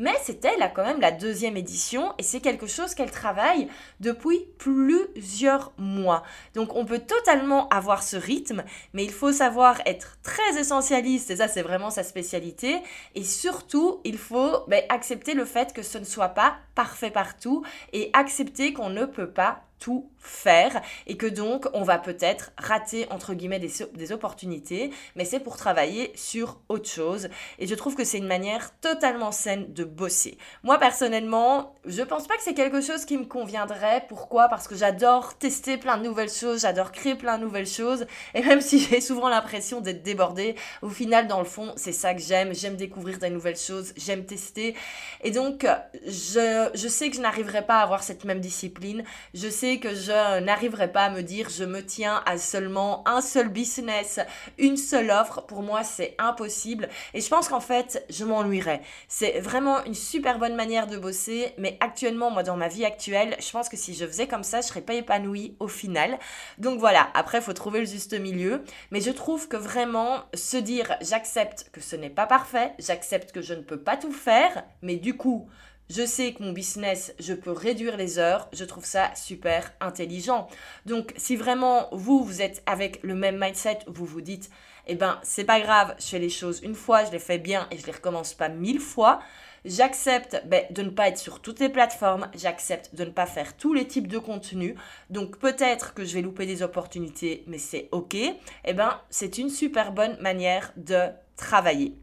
Mais 0.00 0.14
c'était 0.22 0.56
là 0.56 0.68
quand 0.68 0.82
même 0.82 1.02
la 1.02 1.10
deuxième 1.10 1.58
édition 1.58 2.14
et 2.16 2.22
c'est 2.22 2.40
quelque 2.40 2.66
chose 2.66 2.94
qu'elle 2.94 3.10
travaille 3.10 3.68
depuis 4.00 4.46
plusieurs 4.56 5.74
mois. 5.76 6.22
Donc 6.54 6.74
on 6.74 6.86
peut 6.86 7.00
totalement 7.00 7.68
avoir 7.68 8.02
ce 8.02 8.16
rythme, 8.16 8.64
mais 8.94 9.04
il 9.04 9.12
faut 9.12 9.30
savoir 9.30 9.78
être 9.84 10.16
très 10.22 10.58
essentialiste 10.58 11.30
et 11.30 11.36
ça 11.36 11.48
c'est 11.48 11.60
vraiment 11.60 11.90
sa 11.90 12.02
spécialité. 12.02 12.78
Et 13.14 13.24
surtout, 13.24 14.00
il 14.04 14.16
faut 14.16 14.64
ben, 14.68 14.82
accepter 14.88 15.34
le 15.34 15.44
fait 15.44 15.74
que 15.74 15.82
ce 15.82 15.98
ne 15.98 16.04
soit 16.04 16.30
pas 16.30 16.56
parfait 16.74 17.10
partout 17.10 17.62
et 17.92 18.08
accepter 18.14 18.72
qu'on 18.72 18.88
ne 18.88 19.04
peut 19.04 19.30
pas 19.30 19.64
tout 19.80 20.10
faire 20.18 20.82
et 21.06 21.16
que 21.16 21.26
donc 21.26 21.66
on 21.72 21.82
va 21.82 21.98
peut-être 21.98 22.52
rater 22.58 23.06
entre 23.10 23.34
guillemets 23.34 23.58
des, 23.58 23.72
des 23.94 24.12
opportunités, 24.12 24.90
mais 25.16 25.24
c'est 25.24 25.40
pour 25.40 25.56
travailler 25.56 26.12
sur 26.14 26.60
autre 26.68 26.88
chose. 26.88 27.28
Et 27.58 27.66
je 27.66 27.74
trouve 27.74 27.96
que 27.96 28.04
c'est 28.04 28.18
une 28.18 28.26
manière 28.26 28.78
totalement 28.80 29.32
saine 29.32 29.72
de 29.72 29.82
bosser. 29.82 30.38
Moi 30.62 30.78
personnellement, 30.78 31.74
je 31.86 32.02
pense 32.02 32.28
pas 32.28 32.36
que 32.36 32.42
c'est 32.42 32.54
quelque 32.54 32.80
chose 32.80 33.04
qui 33.04 33.16
me 33.16 33.24
conviendrait. 33.24 34.04
Pourquoi? 34.08 34.48
Parce 34.48 34.68
que 34.68 34.76
j'adore 34.76 35.36
tester 35.38 35.78
plein 35.78 35.96
de 35.96 36.04
nouvelles 36.04 36.30
choses, 36.30 36.60
j'adore 36.60 36.92
créer 36.92 37.14
plein 37.14 37.38
de 37.38 37.44
nouvelles 37.44 37.66
choses. 37.66 38.06
Et 38.34 38.42
même 38.42 38.60
si 38.70 38.78
j'ai 38.78 39.00
souvent 39.00 39.28
l'impression 39.28 39.80
d'être 39.80 40.02
débordée, 40.02 40.54
au 40.82 40.90
final, 40.90 41.26
dans 41.26 41.38
le 41.38 41.46
fond, 41.46 41.72
c'est 41.76 41.92
ça 41.92 42.14
que 42.14 42.20
j'aime. 42.20 42.54
J'aime 42.54 42.76
découvrir 42.76 43.18
des 43.18 43.30
nouvelles 43.30 43.56
choses, 43.56 43.92
j'aime 43.96 44.26
tester. 44.26 44.74
Et 45.22 45.30
donc, 45.30 45.66
je, 46.06 46.70
je 46.74 46.88
sais 46.88 47.08
que 47.08 47.16
je 47.16 47.20
n'arriverai 47.20 47.64
pas 47.66 47.78
à 47.78 47.82
avoir 47.82 48.02
cette 48.02 48.24
même 48.24 48.40
discipline. 48.40 49.04
Je 49.34 49.48
sais 49.48 49.69
que 49.78 49.94
je 49.94 50.40
n'arriverai 50.40 50.90
pas 50.90 51.04
à 51.04 51.10
me 51.10 51.22
dire 51.22 51.48
je 51.48 51.64
me 51.64 51.84
tiens 51.84 52.22
à 52.26 52.38
seulement 52.38 53.06
un 53.06 53.20
seul 53.20 53.48
business, 53.48 54.18
une 54.58 54.76
seule 54.76 55.10
offre. 55.10 55.42
Pour 55.42 55.62
moi, 55.62 55.84
c'est 55.84 56.14
impossible. 56.18 56.88
Et 57.14 57.20
je 57.20 57.28
pense 57.28 57.48
qu'en 57.48 57.60
fait, 57.60 58.04
je 58.10 58.24
m'ennuierais. 58.24 58.82
C'est 59.08 59.40
vraiment 59.40 59.84
une 59.84 59.94
super 59.94 60.38
bonne 60.38 60.56
manière 60.56 60.86
de 60.86 60.96
bosser. 60.96 61.54
Mais 61.58 61.76
actuellement, 61.80 62.30
moi, 62.30 62.42
dans 62.42 62.56
ma 62.56 62.68
vie 62.68 62.84
actuelle, 62.84 63.36
je 63.40 63.50
pense 63.50 63.68
que 63.68 63.76
si 63.76 63.94
je 63.94 64.06
faisais 64.06 64.26
comme 64.26 64.42
ça, 64.42 64.60
je 64.60 64.66
serais 64.66 64.80
pas 64.80 64.94
épanouie 64.94 65.54
au 65.60 65.68
final. 65.68 66.18
Donc 66.58 66.80
voilà, 66.80 67.08
après, 67.14 67.38
il 67.38 67.44
faut 67.44 67.52
trouver 67.52 67.80
le 67.80 67.86
juste 67.86 68.18
milieu. 68.18 68.62
Mais 68.90 69.00
je 69.00 69.10
trouve 69.10 69.48
que 69.48 69.56
vraiment 69.56 70.24
se 70.34 70.56
dire 70.56 70.96
j'accepte 71.00 71.70
que 71.72 71.80
ce 71.80 71.96
n'est 71.96 72.10
pas 72.10 72.26
parfait, 72.26 72.72
j'accepte 72.78 73.32
que 73.32 73.42
je 73.42 73.54
ne 73.54 73.62
peux 73.62 73.80
pas 73.80 73.96
tout 73.96 74.12
faire, 74.12 74.64
mais 74.82 74.96
du 74.96 75.16
coup, 75.16 75.48
je 75.90 76.06
sais 76.06 76.32
que 76.32 76.42
mon 76.42 76.52
business, 76.52 77.12
je 77.18 77.34
peux 77.34 77.50
réduire 77.50 77.96
les 77.96 78.18
heures, 78.18 78.48
je 78.52 78.64
trouve 78.64 78.84
ça 78.84 79.12
super 79.16 79.72
intelligent. 79.80 80.46
Donc 80.86 81.12
si 81.16 81.34
vraiment 81.34 81.88
vous, 81.90 82.22
vous 82.22 82.40
êtes 82.40 82.62
avec 82.64 83.02
le 83.02 83.16
même 83.16 83.38
mindset, 83.38 83.80
vous 83.88 84.06
vous 84.06 84.20
dites, 84.20 84.50
eh 84.86 84.94
ben 84.94 85.18
c'est 85.24 85.44
pas 85.44 85.60
grave, 85.60 85.96
je 85.98 86.06
fais 86.06 86.20
les 86.20 86.28
choses 86.28 86.60
une 86.62 86.76
fois, 86.76 87.04
je 87.04 87.10
les 87.10 87.18
fais 87.18 87.38
bien 87.38 87.66
et 87.72 87.76
je 87.76 87.86
les 87.86 87.92
recommence 87.92 88.34
pas 88.34 88.48
mille 88.48 88.80
fois. 88.80 89.20
J'accepte 89.64 90.42
ben, 90.46 90.64
de 90.70 90.82
ne 90.82 90.90
pas 90.90 91.08
être 91.08 91.18
sur 91.18 91.40
toutes 91.40 91.60
les 91.60 91.68
plateformes, 91.68 92.30
j'accepte 92.34 92.94
de 92.94 93.04
ne 93.04 93.10
pas 93.10 93.26
faire 93.26 93.56
tous 93.56 93.74
les 93.74 93.86
types 93.86 94.08
de 94.08 94.18
contenus. 94.18 94.76
Donc 95.10 95.38
peut-être 95.38 95.92
que 95.92 96.04
je 96.04 96.14
vais 96.14 96.22
louper 96.22 96.46
des 96.46 96.62
opportunités, 96.62 97.42
mais 97.48 97.58
c'est 97.58 97.88
ok. 97.90 98.14
Eh 98.14 98.72
ben 98.74 99.00
c'est 99.10 99.38
une 99.38 99.50
super 99.50 99.92
bonne 99.92 100.16
manière 100.20 100.72
de 100.76 101.08
travailler. 101.36 101.98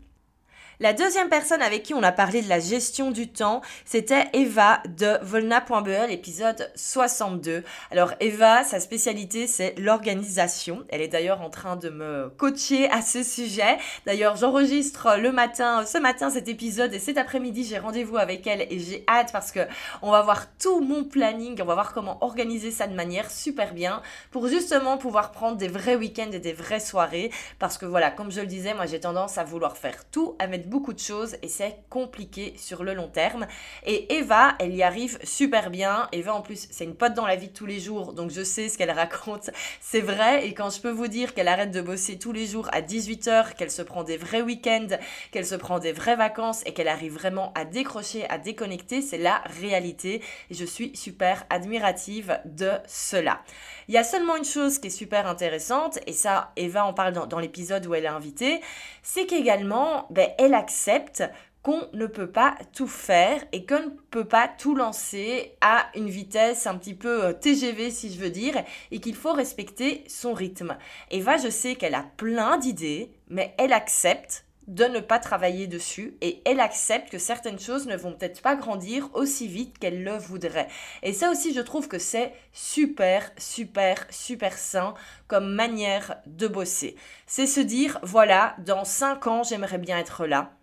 La 0.80 0.94
deuxième 0.94 1.28
personne 1.28 1.64
avec 1.64 1.82
qui 1.82 1.96
on 1.96 2.04
a 2.04 2.12
parlé 2.12 2.44
de 2.44 2.50
la 2.50 2.60
gestion 2.60 3.10
du 3.10 3.28
temps, 3.28 3.62
c'était 3.84 4.28
Eva 4.34 4.80
de 4.86 5.18
volna.be, 5.24 6.08
l'épisode 6.08 6.72
62. 6.76 7.64
Alors 7.90 8.14
Eva, 8.20 8.64
sa 8.64 8.80
spécialité, 8.80 9.48
c'est 9.48 9.74
l'organisation. 9.80 10.86
Elle 10.90 11.02
est 11.02 11.08
d'ailleurs 11.08 11.42
en 11.42 11.50
train 11.50 11.78
de 11.78 11.90
me 11.90 12.30
coacher 12.38 12.92
à 12.92 13.02
ce 13.02 13.24
sujet. 13.24 13.80
D'ailleurs, 14.06 14.36
j'enregistre 14.36 15.18
le 15.18 15.32
matin, 15.32 15.84
ce 15.84 15.98
matin 15.98 16.30
cet 16.30 16.48
épisode 16.48 16.94
et 16.94 17.00
cet 17.00 17.18
après-midi, 17.18 17.64
j'ai 17.64 17.80
rendez-vous 17.80 18.18
avec 18.18 18.46
elle 18.46 18.62
et 18.70 18.78
j'ai 18.78 19.04
hâte 19.08 19.32
parce 19.34 19.52
que 19.52 19.62
on 20.04 20.12
va 20.12 20.22
voir 20.22 20.46
tout 20.60 20.82
mon 20.82 21.04
planning, 21.04 21.60
on 21.60 21.66
va 21.66 21.74
voir 21.74 21.92
comment 21.92 22.24
organiser 22.24 22.70
ça 22.70 22.86
de 22.86 22.94
manière 22.94 23.32
super 23.32 23.74
bien 23.74 24.04
pour 24.30 24.48
justement 24.48 25.00
pouvoir 25.00 25.32
prendre 25.32 25.58
des 25.58 25.70
vrais 25.70 25.96
week-ends 25.96 26.32
et 26.34 26.40
des 26.40 26.54
vraies 26.54 26.80
soirées 26.80 27.32
parce 27.58 27.80
que 27.80 27.88
voilà, 27.88 28.12
comme 28.12 28.30
je 28.30 28.42
le 28.42 28.48
disais, 28.48 28.76
moi 28.76 28.86
j'ai 28.86 29.00
tendance 29.00 29.40
à 29.40 29.44
vouloir 29.44 29.76
faire 29.76 30.08
tout, 30.12 30.36
à 30.38 30.46
mettre 30.46 30.67
beaucoup 30.68 30.94
de 30.94 31.00
choses 31.00 31.36
et 31.42 31.48
c'est 31.48 31.78
compliqué 31.90 32.54
sur 32.58 32.84
le 32.84 32.94
long 32.94 33.08
terme. 33.08 33.48
Et 33.86 34.18
Eva, 34.18 34.56
elle 34.60 34.76
y 34.76 34.84
arrive 34.84 35.18
super 35.24 35.70
bien. 35.70 36.08
Eva, 36.12 36.34
en 36.34 36.42
plus, 36.42 36.68
c'est 36.72 36.84
une 36.84 36.96
pote 36.96 37.14
dans 37.14 37.26
la 37.26 37.36
vie 37.36 37.48
de 37.48 37.54
tous 37.54 37.66
les 37.66 37.80
jours, 37.80 38.14
donc 38.14 38.32
je 38.32 38.44
sais 38.44 38.70
ce 38.70 38.78
qu'elle 38.78 38.92
raconte. 38.92 39.50
C'est 39.82 40.02
vrai. 40.02 40.48
Et 40.48 40.54
quand 40.54 40.70
je 40.70 40.82
peux 40.82 40.92
vous 40.92 41.08
dire 41.08 41.34
qu'elle 41.34 41.48
arrête 41.48 41.72
de 41.72 41.82
bosser 41.82 42.20
tous 42.20 42.32
les 42.32 42.46
jours 42.46 42.68
à 42.72 42.82
18h, 42.82 43.56
qu'elle 43.56 43.72
se 43.72 43.82
prend 43.82 44.04
des 44.04 44.18
vrais 44.18 44.42
week-ends, 44.42 44.98
qu'elle 45.32 45.46
se 45.46 45.56
prend 45.56 45.80
des 45.80 45.92
vraies 45.92 46.16
vacances 46.16 46.62
et 46.66 46.74
qu'elle 46.74 46.88
arrive 46.88 47.14
vraiment 47.14 47.52
à 47.56 47.66
décrocher, 47.66 48.30
à 48.30 48.38
déconnecter, 48.38 49.02
c'est 49.02 49.18
la 49.18 49.42
réalité. 49.62 50.22
Et 50.50 50.54
je 50.54 50.66
suis 50.66 50.96
super 50.96 51.46
admirative 51.50 52.40
de 52.46 52.72
cela. 52.88 53.42
Il 53.88 53.94
y 53.94 53.98
a 53.98 54.04
seulement 54.04 54.36
une 54.36 54.46
chose 54.46 54.80
qui 54.80 54.88
est 54.88 54.92
super 54.92 55.28
intéressante, 55.28 56.00
et 56.08 56.12
ça, 56.12 56.52
Eva 56.58 56.86
en 56.86 56.94
parle 56.94 57.14
dans, 57.14 57.40
l'épisode 57.40 57.86
où 57.86 57.94
elle 57.94 58.04
est 58.04 58.10
invitée, 58.10 58.60
c'est 59.02 59.26
qu'également, 59.26 60.08
ben, 60.10 60.30
elle 60.38 60.54
accepte 60.58 61.24
qu'on 61.64 61.88
ne 61.94 62.06
peut 62.06 62.32
pas 62.32 62.56
tout 62.74 62.88
faire 62.88 63.44
et 63.52 63.66
qu'on 63.66 63.80
ne 63.80 63.90
peut 64.10 64.26
pas 64.26 64.48
tout 64.48 64.74
lancer 64.74 65.56
à 65.60 65.88
une 65.96 66.10
vitesse 66.10 66.66
un 66.66 66.78
petit 66.78 66.94
peu 66.94 67.26
euh, 67.26 67.34
TGV 67.34 67.92
si 67.92 68.14
je 68.14 68.20
veux 68.20 68.30
dire 68.30 68.64
et 68.92 69.00
qu'il 69.00 69.16
faut 69.16 69.34
respecter 69.34 70.04
son 70.08 70.34
rythme. 70.34 70.78
Eva, 71.12 71.38
je 71.38 71.50
sais 71.50 71.76
qu'elle 71.76 71.96
a 71.96 72.06
plein 72.16 72.58
d'idées, 72.58 73.12
mais 73.30 73.54
elle 73.58 73.74
accepte 73.74 74.47
de 74.68 74.84
ne 74.84 75.00
pas 75.00 75.20
travailler 75.20 75.68
dessus 75.68 76.18
et 76.22 76.42
elle 76.46 76.60
accepte 76.60 77.10
que 77.10 77.18
certaines 77.18 77.60
choses 77.60 77.88
ne 77.88 77.96
vont 77.96 78.14
peut-être 78.14 78.42
pas 78.42 78.56
grandir 78.56 79.10
aussi 79.14 79.48
vite 79.48 79.80
qu'elle 79.80 80.04
le 80.04 80.18
voudrait. 80.18 80.68
Et 81.04 81.14
ça 81.14 81.32
aussi, 81.32 81.54
je 81.54 81.62
trouve 81.62 81.88
que 81.88 82.00
c'est 82.00 82.34
super, 82.52 83.32
super, 83.38 84.06
super 84.10 84.58
sain 84.58 84.94
comme 85.28 85.54
manière 85.54 86.18
de 86.26 86.48
bosser. 86.48 86.96
C'est 87.26 87.48
se 87.48 87.62
dire, 87.62 88.00
voilà, 88.04 88.56
dans 88.60 88.84
5 88.84 89.28
ans, 89.28 89.44
j'aimerais 89.44 89.78
bien 89.78 89.98
être 89.98 90.26
là 90.26 90.57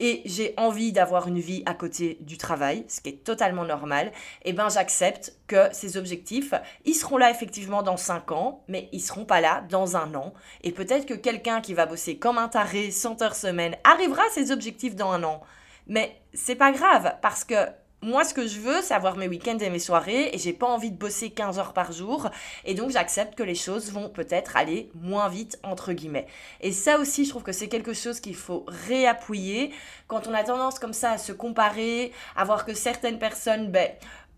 et 0.00 0.22
j'ai 0.24 0.54
envie 0.56 0.92
d'avoir 0.92 1.28
une 1.28 1.40
vie 1.40 1.62
à 1.66 1.74
côté 1.74 2.18
du 2.20 2.38
travail, 2.38 2.84
ce 2.88 3.00
qui 3.00 3.10
est 3.10 3.24
totalement 3.24 3.64
normal, 3.64 4.08
et 4.44 4.50
eh 4.50 4.52
ben 4.52 4.68
j'accepte 4.68 5.34
que 5.46 5.68
ces 5.72 5.96
objectifs, 5.96 6.54
ils 6.84 6.94
seront 6.94 7.16
là 7.16 7.30
effectivement 7.30 7.82
dans 7.82 7.96
5 7.96 8.32
ans, 8.32 8.64
mais 8.68 8.88
ils 8.92 9.00
seront 9.00 9.24
pas 9.24 9.40
là 9.40 9.64
dans 9.68 9.96
un 9.96 10.14
an. 10.14 10.34
Et 10.62 10.72
peut-être 10.72 11.06
que 11.06 11.14
quelqu'un 11.14 11.60
qui 11.60 11.74
va 11.74 11.86
bosser 11.86 12.18
comme 12.18 12.38
un 12.38 12.48
taré 12.48 12.90
100 12.90 13.22
heures 13.22 13.34
semaine 13.34 13.76
arrivera 13.84 14.22
à 14.22 14.30
ses 14.30 14.52
objectifs 14.52 14.94
dans 14.94 15.10
un 15.10 15.24
an. 15.24 15.42
Mais 15.86 16.20
c'est 16.34 16.54
pas 16.54 16.70
grave 16.70 17.16
parce 17.22 17.44
que 17.44 17.54
moi, 18.00 18.24
ce 18.24 18.32
que 18.32 18.46
je 18.46 18.60
veux, 18.60 18.80
c'est 18.80 18.94
avoir 18.94 19.16
mes 19.16 19.26
week-ends 19.26 19.58
et 19.58 19.70
mes 19.70 19.80
soirées 19.80 20.30
et 20.32 20.38
j'ai 20.38 20.52
pas 20.52 20.66
envie 20.66 20.92
de 20.92 20.96
bosser 20.96 21.30
15 21.30 21.58
heures 21.58 21.72
par 21.72 21.90
jour. 21.90 22.30
Et 22.64 22.74
donc, 22.74 22.90
j'accepte 22.90 23.34
que 23.34 23.42
les 23.42 23.56
choses 23.56 23.90
vont 23.90 24.08
peut-être 24.08 24.56
aller 24.56 24.90
moins 24.94 25.28
vite, 25.28 25.58
entre 25.64 25.92
guillemets. 25.92 26.28
Et 26.60 26.70
ça 26.70 26.98
aussi, 26.98 27.24
je 27.24 27.30
trouve 27.30 27.42
que 27.42 27.52
c'est 27.52 27.68
quelque 27.68 27.94
chose 27.94 28.20
qu'il 28.20 28.36
faut 28.36 28.64
réappuyer. 28.68 29.72
Quand 30.06 30.28
on 30.28 30.34
a 30.34 30.44
tendance 30.44 30.78
comme 30.78 30.92
ça 30.92 31.12
à 31.12 31.18
se 31.18 31.32
comparer, 31.32 32.12
à 32.36 32.44
voir 32.44 32.64
que 32.64 32.72
certaines 32.72 33.18
personnes, 33.18 33.72
ben, 33.72 33.90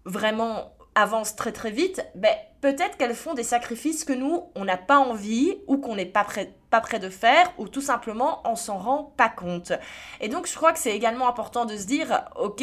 vraiment 0.06 0.72
avancent 0.94 1.36
très 1.36 1.52
très 1.52 1.70
vite, 1.70 2.04
ben, 2.14 2.34
peut-être 2.60 2.96
qu'elles 2.96 3.14
font 3.14 3.34
des 3.34 3.42
sacrifices 3.42 4.04
que 4.04 4.12
nous, 4.12 4.44
on 4.54 4.64
n'a 4.64 4.76
pas 4.76 4.98
envie 4.98 5.56
ou 5.66 5.78
qu'on 5.78 5.94
n'est 5.94 6.06
pas 6.06 6.24
prêt, 6.24 6.52
pas 6.70 6.80
prêt 6.80 6.98
de 6.98 7.08
faire 7.08 7.52
ou 7.58 7.68
tout 7.68 7.80
simplement 7.80 8.40
on 8.44 8.56
s'en 8.56 8.78
rend 8.78 9.12
pas 9.16 9.28
compte. 9.28 9.72
Et 10.20 10.28
donc 10.28 10.46
je 10.46 10.54
crois 10.54 10.72
que 10.72 10.78
c'est 10.78 10.94
également 10.94 11.28
important 11.28 11.64
de 11.64 11.76
se 11.76 11.86
dire, 11.86 12.24
ok, 12.36 12.62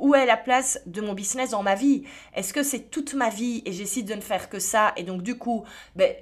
où 0.00 0.14
est 0.14 0.26
la 0.26 0.36
place 0.36 0.80
de 0.86 1.00
mon 1.00 1.12
business 1.12 1.50
dans 1.50 1.62
ma 1.62 1.74
vie? 1.74 2.04
Est-ce 2.34 2.52
que 2.52 2.62
c'est 2.62 2.90
toute 2.90 3.14
ma 3.14 3.28
vie 3.28 3.62
et 3.64 3.72
j'essaie 3.72 4.02
de 4.02 4.14
ne 4.14 4.20
faire 4.20 4.48
que 4.48 4.58
ça 4.58 4.92
et 4.96 5.04
donc 5.04 5.22
du 5.22 5.38
coup, 5.38 5.64
ben, 5.94 6.12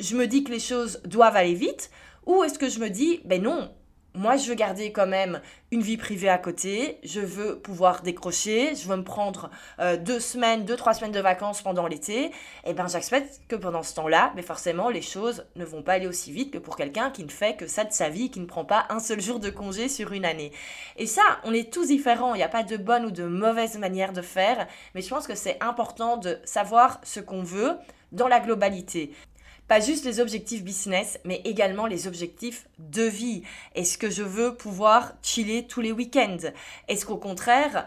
je 0.00 0.16
me 0.16 0.26
dis 0.26 0.44
que 0.44 0.50
les 0.50 0.60
choses 0.60 1.00
doivent 1.04 1.36
aller 1.36 1.54
vite? 1.54 1.90
Ou 2.26 2.44
est-ce 2.44 2.58
que 2.58 2.68
je 2.68 2.80
me 2.80 2.90
dis, 2.90 3.20
ben 3.24 3.42
non, 3.42 3.72
moi, 4.14 4.36
je 4.36 4.48
veux 4.48 4.56
garder 4.56 4.90
quand 4.90 5.06
même 5.06 5.40
une 5.70 5.82
vie 5.82 5.96
privée 5.96 6.28
à 6.28 6.38
côté. 6.38 6.98
Je 7.04 7.20
veux 7.20 7.58
pouvoir 7.60 8.02
décrocher. 8.02 8.74
Je 8.74 8.88
veux 8.88 8.96
me 8.96 9.04
prendre 9.04 9.50
euh, 9.78 9.96
deux 9.96 10.18
semaines, 10.18 10.64
deux, 10.64 10.74
trois 10.74 10.94
semaines 10.94 11.12
de 11.12 11.20
vacances 11.20 11.62
pendant 11.62 11.86
l'été. 11.86 12.24
Et 12.24 12.32
eh 12.66 12.72
ben, 12.72 12.88
j'accepte 12.88 13.40
que 13.46 13.54
pendant 13.54 13.84
ce 13.84 13.94
temps-là, 13.94 14.32
mais 14.34 14.42
forcément, 14.42 14.88
les 14.88 15.02
choses 15.02 15.46
ne 15.54 15.64
vont 15.64 15.82
pas 15.82 15.92
aller 15.92 16.08
aussi 16.08 16.32
vite 16.32 16.52
que 16.52 16.58
pour 16.58 16.76
quelqu'un 16.76 17.10
qui 17.10 17.22
ne 17.22 17.30
fait 17.30 17.54
que 17.54 17.68
ça 17.68 17.84
de 17.84 17.92
sa 17.92 18.08
vie, 18.08 18.30
qui 18.30 18.40
ne 18.40 18.46
prend 18.46 18.64
pas 18.64 18.86
un 18.90 18.98
seul 18.98 19.20
jour 19.20 19.38
de 19.38 19.48
congé 19.48 19.88
sur 19.88 20.12
une 20.12 20.24
année. 20.24 20.50
Et 20.96 21.06
ça, 21.06 21.22
on 21.44 21.54
est 21.54 21.72
tous 21.72 21.86
différents. 21.86 22.34
Il 22.34 22.38
n'y 22.38 22.42
a 22.42 22.48
pas 22.48 22.64
de 22.64 22.76
bonne 22.76 23.04
ou 23.04 23.10
de 23.12 23.24
mauvaise 23.24 23.78
manière 23.78 24.12
de 24.12 24.22
faire. 24.22 24.66
Mais 24.96 25.02
je 25.02 25.08
pense 25.08 25.28
que 25.28 25.36
c'est 25.36 25.56
important 25.62 26.16
de 26.16 26.38
savoir 26.44 27.00
ce 27.04 27.20
qu'on 27.20 27.44
veut 27.44 27.76
dans 28.10 28.26
la 28.26 28.40
globalité. 28.40 29.12
Pas 29.70 29.78
juste 29.78 30.04
les 30.04 30.18
objectifs 30.18 30.64
business, 30.64 31.20
mais 31.24 31.42
également 31.44 31.86
les 31.86 32.08
objectifs 32.08 32.66
de 32.80 33.04
vie. 33.04 33.44
Est-ce 33.76 33.98
que 33.98 34.10
je 34.10 34.24
veux 34.24 34.56
pouvoir 34.56 35.12
chiller 35.22 35.68
tous 35.68 35.80
les 35.80 35.92
week-ends? 35.92 36.50
Est-ce 36.88 37.06
qu'au 37.06 37.18
contraire, 37.18 37.86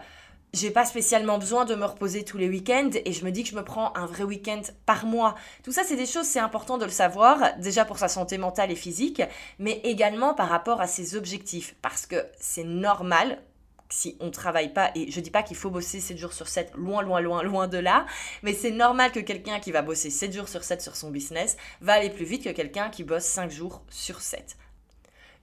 j'ai 0.54 0.70
pas 0.70 0.86
spécialement 0.86 1.36
besoin 1.36 1.66
de 1.66 1.74
me 1.74 1.84
reposer 1.84 2.24
tous 2.24 2.38
les 2.38 2.48
week-ends 2.48 2.88
et 3.04 3.12
je 3.12 3.22
me 3.22 3.30
dis 3.30 3.42
que 3.42 3.50
je 3.50 3.54
me 3.54 3.62
prends 3.62 3.94
un 3.96 4.06
vrai 4.06 4.24
week-end 4.24 4.62
par 4.86 5.04
mois? 5.04 5.34
Tout 5.62 5.72
ça, 5.72 5.82
c'est 5.84 5.96
des 5.96 6.06
choses, 6.06 6.24
c'est 6.24 6.38
important 6.38 6.78
de 6.78 6.86
le 6.86 6.90
savoir, 6.90 7.54
déjà 7.58 7.84
pour 7.84 7.98
sa 7.98 8.08
santé 8.08 8.38
mentale 8.38 8.72
et 8.72 8.76
physique, 8.76 9.20
mais 9.58 9.82
également 9.84 10.32
par 10.32 10.48
rapport 10.48 10.80
à 10.80 10.86
ses 10.86 11.16
objectifs. 11.16 11.76
Parce 11.82 12.06
que 12.06 12.16
c'est 12.40 12.64
normal 12.64 13.42
si 13.90 14.16
on 14.20 14.26
ne 14.26 14.30
travaille 14.30 14.72
pas, 14.72 14.90
et 14.94 15.10
je 15.10 15.20
dis 15.20 15.30
pas 15.30 15.42
qu'il 15.42 15.56
faut 15.56 15.70
bosser 15.70 16.00
7 16.00 16.18
jours 16.18 16.32
sur 16.32 16.48
7, 16.48 16.72
loin, 16.74 17.02
loin, 17.02 17.20
loin, 17.20 17.42
loin 17.42 17.68
de 17.68 17.78
là, 17.78 18.06
mais 18.42 18.52
c'est 18.52 18.70
normal 18.70 19.12
que 19.12 19.20
quelqu'un 19.20 19.60
qui 19.60 19.72
va 19.72 19.82
bosser 19.82 20.10
7 20.10 20.32
jours 20.32 20.48
sur 20.48 20.64
7 20.64 20.82
sur 20.82 20.96
son 20.96 21.10
business 21.10 21.56
va 21.80 21.94
aller 21.94 22.10
plus 22.10 22.24
vite 22.24 22.44
que 22.44 22.50
quelqu'un 22.50 22.90
qui 22.90 23.04
bosse 23.04 23.24
5 23.24 23.50
jours 23.50 23.82
sur 23.90 24.20
7. 24.20 24.56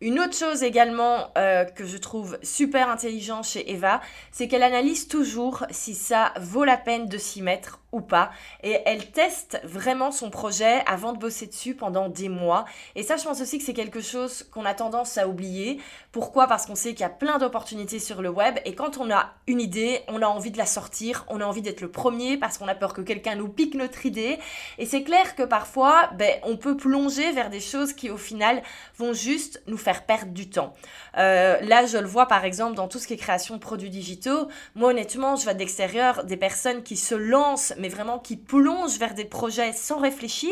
Une 0.02 0.20
autre 0.20 0.36
chose 0.36 0.64
également 0.64 1.32
euh, 1.38 1.64
que 1.64 1.86
je 1.86 1.98
trouve 1.98 2.40
super 2.42 2.90
intelligent 2.90 3.44
chez 3.44 3.72
Eva, 3.72 4.02
c'est 4.32 4.48
qu'elle 4.48 4.64
analyse 4.64 5.08
toujours 5.08 5.64
si 5.70 5.94
ça 5.94 6.34
vaut 6.40 6.64
la 6.64 6.78
peine 6.78 7.08
de 7.08 7.20
s'y 7.20 7.44
mettre 7.44 7.81
ou 7.92 8.02
pas. 8.02 8.32
Et 8.64 8.80
elle 8.86 9.12
teste 9.12 9.60
vraiment 9.64 10.12
son 10.12 10.30
projet 10.30 10.82
avant 10.86 11.14
de 11.14 11.18
bosser 11.18 11.48
dessus 11.48 11.76
pendant 11.76 12.10
des 12.10 12.30
mois. 12.30 12.66
Et 12.96 13.04
ça, 13.04 13.18
je 13.18 13.24
pense 13.24 13.42
aussi 13.42 13.58
que 13.58 13.64
c'est 13.64 13.74
quelque 13.74 14.02
chose 14.02 14.44
qu'on 14.52 14.66
a 14.66 14.74
tendance 14.74 15.18
à 15.18 15.28
oublier. 15.28 15.80
Pourquoi? 16.12 16.48
Parce 16.48 16.66
qu'on 16.66 16.76
sait 16.76 16.92
qu'il 16.92 17.02
y 17.02 17.04
a 17.04 17.10
plein 17.10 17.38
d'opportunités 17.38 18.00
sur 18.00 18.22
le 18.22 18.30
web. 18.30 18.60
Et 18.66 18.76
quand 18.76 18.98
on 18.98 19.12
a 19.12 19.34
une 19.48 19.62
idée, 19.62 20.02
on 20.08 20.22
a 20.22 20.28
envie 20.28 20.52
de 20.52 20.58
la 20.58 20.66
sortir. 20.66 21.26
On 21.28 21.42
a 21.42 21.46
envie 21.46 21.62
d'être 21.62 21.82
le 21.82 21.92
premier 21.92 22.38
parce 22.38 22.58
qu'on 22.58 22.68
a 22.68 22.76
peur 22.76 22.94
que 22.94 23.02
quelqu'un 23.02 23.36
nous 23.36 23.50
pique 23.50 23.76
notre 23.76 24.06
idée. 24.06 24.40
Et 24.78 24.86
c'est 24.86 25.04
clair 25.04 25.36
que 25.36 25.44
parfois, 25.44 26.10
ben, 26.18 26.34
on 26.44 26.58
peut 26.58 26.78
plonger 26.78 27.32
vers 27.32 27.50
des 27.50 27.60
choses 27.60 27.94
qui, 27.94 28.10
au 28.10 28.18
final, 28.18 28.62
vont 28.98 29.14
juste 29.14 29.62
nous 29.68 29.78
faire 29.78 30.06
perdre 30.06 30.32
du 30.32 30.50
temps. 30.50 30.74
Euh, 31.18 31.60
là, 31.62 31.86
je 31.86 31.98
le 31.98 32.08
vois 32.08 32.28
par 32.28 32.46
exemple 32.46 32.76
dans 32.76 32.88
tout 32.88 33.00
ce 33.00 33.08
qui 33.08 33.14
est 33.14 33.18
création 33.18 33.56
de 33.56 33.60
produits 33.60 33.90
digitaux. 33.90 34.48
Moi, 34.76 34.92
honnêtement, 34.92 35.36
je 35.36 35.44
vois 35.44 35.54
de 35.54 35.60
l'extérieur 35.60 36.24
des 36.24 36.38
personnes 36.38 36.84
qui 36.84 36.98
se 36.98 37.16
lancent 37.16 37.74
mais 37.82 37.90
vraiment 37.90 38.20
qui 38.20 38.38
plongent 38.38 38.98
vers 38.98 39.14
des 39.14 39.26
projets 39.26 39.74
sans 39.74 40.00
réfléchir 40.00 40.52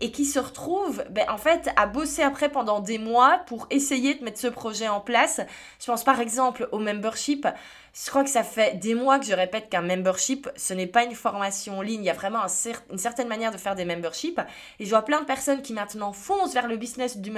et 0.00 0.10
qui 0.10 0.24
se 0.24 0.38
retrouvent 0.38 1.04
ben, 1.10 1.28
en 1.28 1.38
fait 1.38 1.70
à 1.76 1.86
bosser 1.86 2.22
après 2.22 2.50
pendant 2.50 2.80
des 2.80 2.98
mois 2.98 3.40
pour 3.46 3.66
essayer 3.70 4.14
de 4.14 4.24
mettre 4.24 4.38
ce 4.38 4.46
projet 4.48 4.88
en 4.88 5.00
place. 5.00 5.40
Je 5.80 5.86
pense 5.86 6.04
par 6.04 6.20
exemple 6.20 6.68
au 6.72 6.78
membership. 6.78 7.46
Je 7.92 8.10
crois 8.10 8.24
que 8.24 8.30
ça 8.30 8.42
fait 8.42 8.78
des 8.78 8.94
mois 8.94 9.18
que 9.18 9.26
je 9.26 9.32
répète 9.32 9.68
qu'un 9.68 9.80
membership, 9.80 10.48
ce 10.56 10.74
n'est 10.74 10.86
pas 10.86 11.04
une 11.04 11.14
formation 11.14 11.78
en 11.78 11.82
ligne. 11.82 12.02
Il 12.02 12.06
y 12.06 12.10
a 12.10 12.14
vraiment 12.14 12.40
une 12.90 12.98
certaine 12.98 13.28
manière 13.28 13.50
de 13.50 13.56
faire 13.56 13.74
des 13.74 13.84
memberships. 13.84 14.40
Et 14.78 14.84
je 14.84 14.90
vois 14.90 15.02
plein 15.02 15.20
de 15.20 15.26
personnes 15.26 15.62
qui 15.62 15.72
maintenant 15.72 16.12
foncent 16.12 16.54
vers 16.54 16.68
le 16.68 16.76
business, 16.76 17.18
du, 17.18 17.32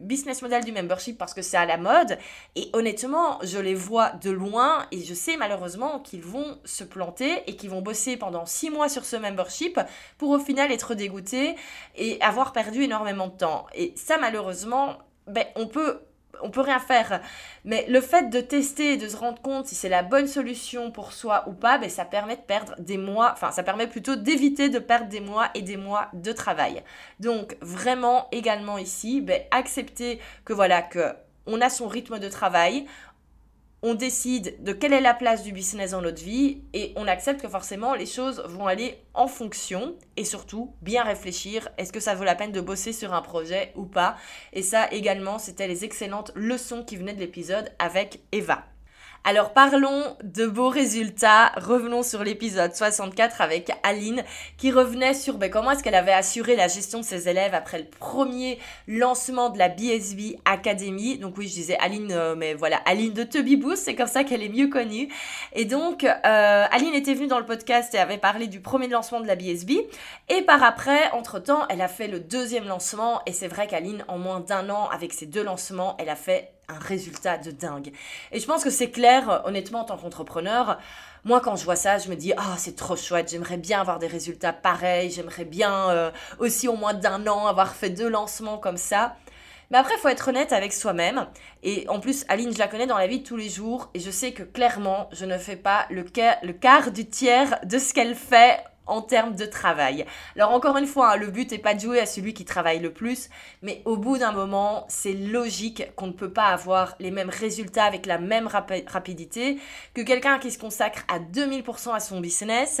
business 0.00 0.42
model 0.42 0.64
du 0.64 0.72
membership 0.72 1.18
parce 1.18 1.34
que 1.34 1.42
c'est 1.42 1.56
à 1.56 1.66
la 1.66 1.76
mode. 1.76 2.18
Et 2.56 2.68
honnêtement, 2.72 3.38
je 3.42 3.58
les 3.58 3.74
vois 3.74 4.10
de 4.10 4.30
loin 4.30 4.86
et 4.90 5.02
je 5.02 5.14
sais 5.14 5.36
malheureusement 5.36 6.00
qu'ils 6.00 6.22
vont 6.22 6.58
se 6.64 6.84
planter 6.84 7.42
et 7.46 7.56
qu'ils 7.56 7.70
vont 7.70 7.82
bosser 7.82 8.16
pendant 8.16 8.46
six 8.46 8.70
mois 8.70 8.88
sur 8.88 9.04
ce 9.04 9.16
membership 9.16 9.80
pour 10.18 10.30
au 10.30 10.38
final 10.38 10.70
être 10.72 10.94
dégoûtés 10.94 11.56
et 11.96 12.20
avoir 12.20 12.52
perdu 12.52 12.82
énormément 12.82 13.28
de 13.28 13.36
temps. 13.36 13.66
Et 13.74 13.94
ça, 13.96 14.18
malheureusement, 14.18 14.98
ben, 15.26 15.44
on 15.56 15.66
peut 15.66 16.00
on 16.40 16.50
peut 16.50 16.60
rien 16.60 16.78
faire. 16.78 17.20
Mais 17.64 17.86
le 17.88 18.00
fait 18.00 18.30
de 18.30 18.40
tester 18.40 18.94
et 18.94 18.96
de 18.96 19.08
se 19.08 19.16
rendre 19.16 19.40
compte 19.42 19.66
si 19.66 19.74
c'est 19.74 19.88
la 19.88 20.02
bonne 20.02 20.26
solution 20.26 20.90
pour 20.90 21.12
soi 21.12 21.44
ou 21.46 21.52
pas, 21.52 21.78
ben, 21.78 21.90
ça 21.90 22.04
permet 22.04 22.36
de 22.36 22.42
perdre 22.42 22.74
des 22.78 22.98
mois, 22.98 23.30
enfin 23.32 23.50
ça 23.50 23.62
permet 23.62 23.86
plutôt 23.86 24.16
d'éviter 24.16 24.68
de 24.68 24.78
perdre 24.78 25.08
des 25.08 25.20
mois 25.20 25.48
et 25.54 25.62
des 25.62 25.76
mois 25.76 26.08
de 26.12 26.32
travail. 26.32 26.82
Donc 27.20 27.56
vraiment 27.60 28.28
également 28.32 28.78
ici, 28.78 29.20
ben, 29.20 29.42
accepter 29.50 30.20
que 30.44 30.52
voilà 30.52 30.82
que 30.82 31.14
on 31.46 31.60
a 31.60 31.70
son 31.70 31.88
rythme 31.88 32.18
de 32.20 32.28
travail, 32.28 32.86
on 33.82 33.94
décide 33.94 34.62
de 34.62 34.72
quelle 34.72 34.92
est 34.92 35.00
la 35.00 35.12
place 35.12 35.42
du 35.42 35.52
business 35.52 35.90
dans 35.90 36.02
notre 36.02 36.22
vie 36.22 36.62
et 36.72 36.92
on 36.94 37.08
accepte 37.08 37.42
que 37.42 37.48
forcément 37.48 37.94
les 37.94 38.06
choses 38.06 38.40
vont 38.46 38.68
aller 38.68 38.96
en 39.12 39.26
fonction 39.26 39.96
et 40.16 40.24
surtout 40.24 40.72
bien 40.82 41.02
réfléchir 41.02 41.68
est-ce 41.78 41.92
que 41.92 42.00
ça 42.00 42.14
vaut 42.14 42.24
la 42.24 42.36
peine 42.36 42.52
de 42.52 42.60
bosser 42.60 42.92
sur 42.92 43.12
un 43.12 43.22
projet 43.22 43.72
ou 43.74 43.84
pas? 43.84 44.16
Et 44.52 44.62
ça 44.62 44.88
également 44.92 45.38
c'était 45.38 45.66
les 45.66 45.84
excellentes 45.84 46.30
leçons 46.36 46.84
qui 46.84 46.96
venaient 46.96 47.14
de 47.14 47.20
l'épisode 47.20 47.72
avec 47.80 48.20
Eva. 48.30 48.64
Alors 49.24 49.52
parlons 49.52 50.16
de 50.24 50.46
beaux 50.46 50.68
résultats. 50.68 51.52
Revenons 51.56 52.02
sur 52.02 52.24
l'épisode 52.24 52.74
64 52.74 53.40
avec 53.40 53.70
Aline 53.84 54.24
qui 54.58 54.72
revenait 54.72 55.14
sur 55.14 55.38
ben, 55.38 55.48
comment 55.48 55.70
est-ce 55.70 55.84
qu'elle 55.84 55.94
avait 55.94 56.12
assuré 56.12 56.56
la 56.56 56.66
gestion 56.66 56.98
de 56.98 57.04
ses 57.04 57.28
élèves 57.28 57.54
après 57.54 57.78
le 57.78 57.84
premier 57.84 58.58
lancement 58.88 59.50
de 59.50 59.58
la 59.58 59.68
BSB 59.68 60.38
Academy. 60.44 61.18
Donc 61.18 61.38
oui, 61.38 61.46
je 61.46 61.54
disais 61.54 61.78
Aline, 61.78 62.10
euh, 62.10 62.34
mais 62.34 62.54
voilà, 62.54 62.78
Aline 62.78 63.12
de 63.12 63.22
Tubby 63.22 63.54
Boost, 63.56 63.84
c'est 63.84 63.94
comme 63.94 64.08
ça 64.08 64.24
qu'elle 64.24 64.42
est 64.42 64.48
mieux 64.48 64.66
connue. 64.66 65.08
Et 65.52 65.66
donc, 65.66 66.02
euh, 66.02 66.66
Aline 66.72 66.94
était 66.94 67.14
venue 67.14 67.28
dans 67.28 67.38
le 67.38 67.46
podcast 67.46 67.94
et 67.94 67.98
avait 67.98 68.18
parlé 68.18 68.48
du 68.48 68.58
premier 68.58 68.88
lancement 68.88 69.20
de 69.20 69.28
la 69.28 69.36
BSB. 69.36 69.70
Et 70.30 70.42
par 70.42 70.64
après, 70.64 71.12
entre-temps, 71.12 71.68
elle 71.68 71.80
a 71.80 71.88
fait 71.88 72.08
le 72.08 72.18
deuxième 72.18 72.66
lancement. 72.66 73.22
Et 73.26 73.32
c'est 73.32 73.48
vrai 73.48 73.68
qu'Aline, 73.68 74.04
en 74.08 74.18
moins 74.18 74.40
d'un 74.40 74.68
an, 74.68 74.88
avec 74.88 75.12
ses 75.12 75.26
deux 75.26 75.44
lancements, 75.44 75.96
elle 76.00 76.08
a 76.08 76.16
fait 76.16 76.50
un 76.68 76.78
résultat 76.78 77.38
de 77.38 77.50
dingue. 77.50 77.92
Et 78.30 78.40
je 78.40 78.46
pense 78.46 78.64
que 78.64 78.70
c'est 78.70 78.90
clair, 78.90 79.42
honnêtement, 79.44 79.80
en 79.80 79.84
tant 79.84 79.96
qu'entrepreneur, 79.96 80.78
moi, 81.24 81.40
quand 81.40 81.54
je 81.54 81.64
vois 81.64 81.76
ça, 81.76 81.98
je 81.98 82.08
me 82.08 82.16
dis, 82.16 82.32
ah, 82.36 82.56
c'est 82.58 82.74
trop 82.74 82.96
chouette, 82.96 83.30
j'aimerais 83.30 83.56
bien 83.56 83.80
avoir 83.80 83.98
des 83.98 84.08
résultats 84.08 84.52
pareils, 84.52 85.10
j'aimerais 85.10 85.44
bien 85.44 85.90
euh, 85.90 86.10
aussi 86.38 86.66
au 86.66 86.74
moins 86.74 86.94
d'un 86.94 87.26
an 87.28 87.46
avoir 87.46 87.74
fait 87.74 87.90
deux 87.90 88.08
lancements 88.08 88.58
comme 88.58 88.76
ça. 88.76 89.16
Mais 89.70 89.78
après, 89.78 89.96
faut 89.98 90.08
être 90.08 90.28
honnête 90.28 90.52
avec 90.52 90.72
soi-même. 90.72 91.26
Et 91.62 91.88
en 91.88 91.98
plus, 91.98 92.26
Aline, 92.28 92.52
je 92.52 92.58
la 92.58 92.68
connais 92.68 92.86
dans 92.86 92.98
la 92.98 93.06
vie 93.06 93.20
de 93.20 93.26
tous 93.26 93.38
les 93.38 93.48
jours. 93.48 93.88
Et 93.94 94.00
je 94.00 94.10
sais 94.10 94.32
que 94.32 94.42
clairement, 94.42 95.08
je 95.12 95.24
ne 95.24 95.38
fais 95.38 95.56
pas 95.56 95.86
le, 95.90 96.04
le 96.42 96.52
quart 96.52 96.90
du 96.90 97.08
tiers 97.08 97.58
de 97.64 97.78
ce 97.78 97.94
qu'elle 97.94 98.14
fait 98.14 98.62
en 98.86 99.02
termes 99.02 99.34
de 99.34 99.46
travail. 99.46 100.06
Alors 100.36 100.52
encore 100.52 100.76
une 100.76 100.86
fois, 100.86 101.12
hein, 101.12 101.16
le 101.16 101.28
but 101.28 101.50
n'est 101.50 101.58
pas 101.58 101.74
de 101.74 101.80
jouer 101.80 102.00
à 102.00 102.06
celui 102.06 102.34
qui 102.34 102.44
travaille 102.44 102.80
le 102.80 102.92
plus, 102.92 103.28
mais 103.62 103.82
au 103.84 103.96
bout 103.96 104.18
d'un 104.18 104.32
moment, 104.32 104.86
c'est 104.88 105.12
logique 105.12 105.94
qu'on 105.96 106.08
ne 106.08 106.12
peut 106.12 106.32
pas 106.32 106.46
avoir 106.46 106.94
les 106.98 107.10
mêmes 107.10 107.30
résultats 107.30 107.84
avec 107.84 108.06
la 108.06 108.18
même 108.18 108.48
rapidité 108.86 109.58
que 109.94 110.02
quelqu'un 110.02 110.38
qui 110.38 110.50
se 110.50 110.58
consacre 110.58 111.02
à 111.08 111.18
2000% 111.18 111.94
à 111.94 112.00
son 112.00 112.20
business 112.20 112.80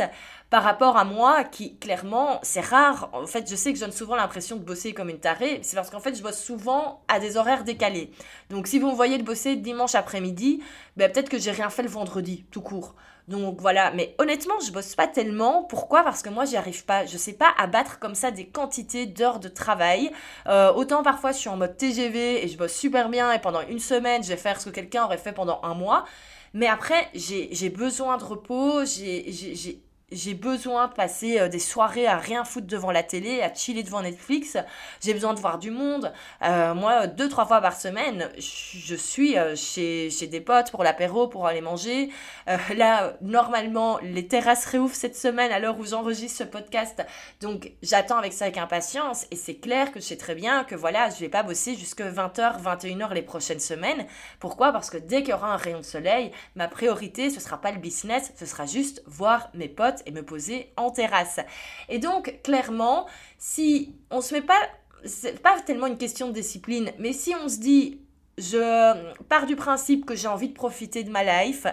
par 0.50 0.64
rapport 0.64 0.98
à 0.98 1.04
moi 1.04 1.44
qui 1.44 1.76
clairement 1.76 2.38
c'est 2.42 2.60
rare. 2.60 3.08
En 3.14 3.26
fait 3.26 3.48
je 3.48 3.56
sais 3.56 3.72
que 3.72 3.78
je 3.78 3.84
donne 3.84 3.92
souvent 3.92 4.16
l'impression 4.16 4.56
de 4.56 4.62
bosser 4.62 4.92
comme 4.92 5.08
une 5.08 5.18
tarée 5.18 5.60
c'est 5.62 5.76
parce 5.76 5.88
qu'en 5.88 6.00
fait 6.00 6.14
je 6.14 6.22
bosse 6.22 6.38
souvent 6.38 7.02
à 7.08 7.20
des 7.20 7.38
horaires 7.38 7.64
décalés. 7.64 8.12
Donc 8.50 8.66
si 8.66 8.78
vous 8.78 8.90
me 8.90 8.94
voyez 8.94 9.16
bosser 9.22 9.56
dimanche 9.56 9.94
après-midi 9.94 10.62
ben 10.98 11.10
peut-être 11.10 11.30
que 11.30 11.38
j'ai 11.38 11.52
rien 11.52 11.70
fait 11.70 11.82
le 11.82 11.88
vendredi 11.88 12.44
tout 12.50 12.60
court 12.60 12.94
donc 13.28 13.60
voilà, 13.60 13.92
mais 13.92 14.14
honnêtement, 14.18 14.58
je 14.66 14.72
bosse 14.72 14.94
pas 14.94 15.06
tellement. 15.06 15.62
Pourquoi? 15.62 16.02
Parce 16.02 16.22
que 16.22 16.28
moi, 16.28 16.44
j'y 16.44 16.56
arrive 16.56 16.84
pas. 16.84 17.06
Je 17.06 17.16
sais 17.16 17.32
pas 17.32 17.52
abattre 17.56 17.98
comme 17.98 18.14
ça 18.14 18.30
des 18.30 18.46
quantités 18.46 19.06
d'heures 19.06 19.40
de 19.40 19.48
travail. 19.48 20.10
Euh, 20.48 20.72
autant 20.72 21.02
parfois, 21.02 21.32
je 21.32 21.38
suis 21.38 21.48
en 21.48 21.56
mode 21.56 21.76
TGV 21.76 22.44
et 22.44 22.48
je 22.48 22.58
bosse 22.58 22.74
super 22.74 23.08
bien 23.08 23.32
et 23.32 23.38
pendant 23.38 23.62
une 23.62 23.78
semaine, 23.78 24.22
je 24.22 24.28
vais 24.28 24.36
faire 24.36 24.60
ce 24.60 24.66
que 24.66 24.74
quelqu'un 24.74 25.04
aurait 25.04 25.18
fait 25.18 25.32
pendant 25.32 25.60
un 25.62 25.74
mois. 25.74 26.04
Mais 26.54 26.66
après, 26.66 27.08
j'ai 27.14 27.70
besoin 27.70 28.18
de 28.18 28.24
repos, 28.24 28.84
j'ai 28.84 29.82
j'ai 30.12 30.34
besoin 30.34 30.88
de 30.88 30.92
passer 30.92 31.40
euh, 31.40 31.48
des 31.48 31.58
soirées 31.58 32.06
à 32.06 32.18
rien 32.18 32.44
foutre 32.44 32.66
devant 32.66 32.90
la 32.90 33.02
télé, 33.02 33.42
à 33.42 33.52
chiller 33.52 33.82
devant 33.82 34.02
Netflix. 34.02 34.56
J'ai 35.00 35.14
besoin 35.14 35.34
de 35.34 35.40
voir 35.40 35.58
du 35.58 35.70
monde. 35.70 36.12
Euh, 36.42 36.74
moi, 36.74 37.06
deux, 37.06 37.28
trois 37.28 37.46
fois 37.46 37.60
par 37.60 37.74
semaine, 37.74 38.28
je 38.36 38.94
suis 38.94 39.38
euh, 39.38 39.56
chez, 39.56 40.10
chez 40.10 40.26
des 40.26 40.40
potes 40.40 40.70
pour 40.70 40.84
l'apéro, 40.84 41.28
pour 41.28 41.46
aller 41.46 41.60
manger. 41.60 42.10
là, 42.74 43.14
normalement, 43.20 43.98
les 44.02 44.26
terrasses 44.26 44.66
réouvrent 44.66 44.94
cette 44.94 45.16
semaine 45.16 45.50
à 45.52 45.58
l'heure 45.58 45.78
où 45.78 45.84
j'enregistre 45.84 46.38
ce 46.38 46.44
podcast. 46.44 47.04
Donc, 47.40 47.72
j'attends 47.82 48.18
avec 48.18 48.32
ça 48.32 48.44
avec 48.46 48.58
impatience. 48.58 49.26
Et 49.30 49.36
c'est 49.36 49.56
clair 49.56 49.92
que 49.92 50.00
je 50.00 50.04
sais 50.04 50.16
très 50.16 50.34
bien 50.34 50.64
que 50.64 50.74
voilà, 50.74 51.10
je 51.10 51.18
vais 51.20 51.28
pas 51.28 51.42
bosser 51.42 51.74
jusque 51.74 52.02
20h, 52.02 52.62
21h 52.62 53.14
les 53.14 53.22
prochaines 53.22 53.60
semaines. 53.60 54.06
Pourquoi? 54.40 54.72
Parce 54.72 54.90
que 54.90 54.98
dès 54.98 55.22
qu'il 55.22 55.30
y 55.30 55.34
aura 55.34 55.52
un 55.52 55.56
rayon 55.56 55.78
de 55.78 55.84
soleil, 55.84 56.32
ma 56.56 56.68
priorité, 56.68 57.30
ce 57.30 57.40
sera 57.40 57.60
pas 57.60 57.72
le 57.72 57.78
business, 57.78 58.32
ce 58.36 58.46
sera 58.46 58.66
juste 58.66 59.02
voir 59.06 59.50
mes 59.54 59.68
potes 59.68 60.01
et 60.06 60.10
me 60.10 60.22
poser 60.22 60.72
en 60.76 60.90
terrasse. 60.90 61.40
Et 61.88 61.98
donc, 61.98 62.40
clairement, 62.42 63.06
si 63.38 63.94
on 64.10 64.20
se 64.20 64.34
met 64.34 64.42
pas, 64.42 64.60
c'est 65.04 65.40
pas 65.40 65.60
tellement 65.60 65.86
une 65.86 65.98
question 65.98 66.28
de 66.28 66.32
discipline, 66.32 66.92
mais 66.98 67.12
si 67.12 67.34
on 67.34 67.48
se 67.48 67.58
dit, 67.58 68.00
je 68.38 69.12
pars 69.24 69.46
du 69.46 69.56
principe 69.56 70.06
que 70.06 70.14
j'ai 70.14 70.28
envie 70.28 70.48
de 70.48 70.54
profiter 70.54 71.04
de 71.04 71.10
ma 71.10 71.44
life 71.44 71.66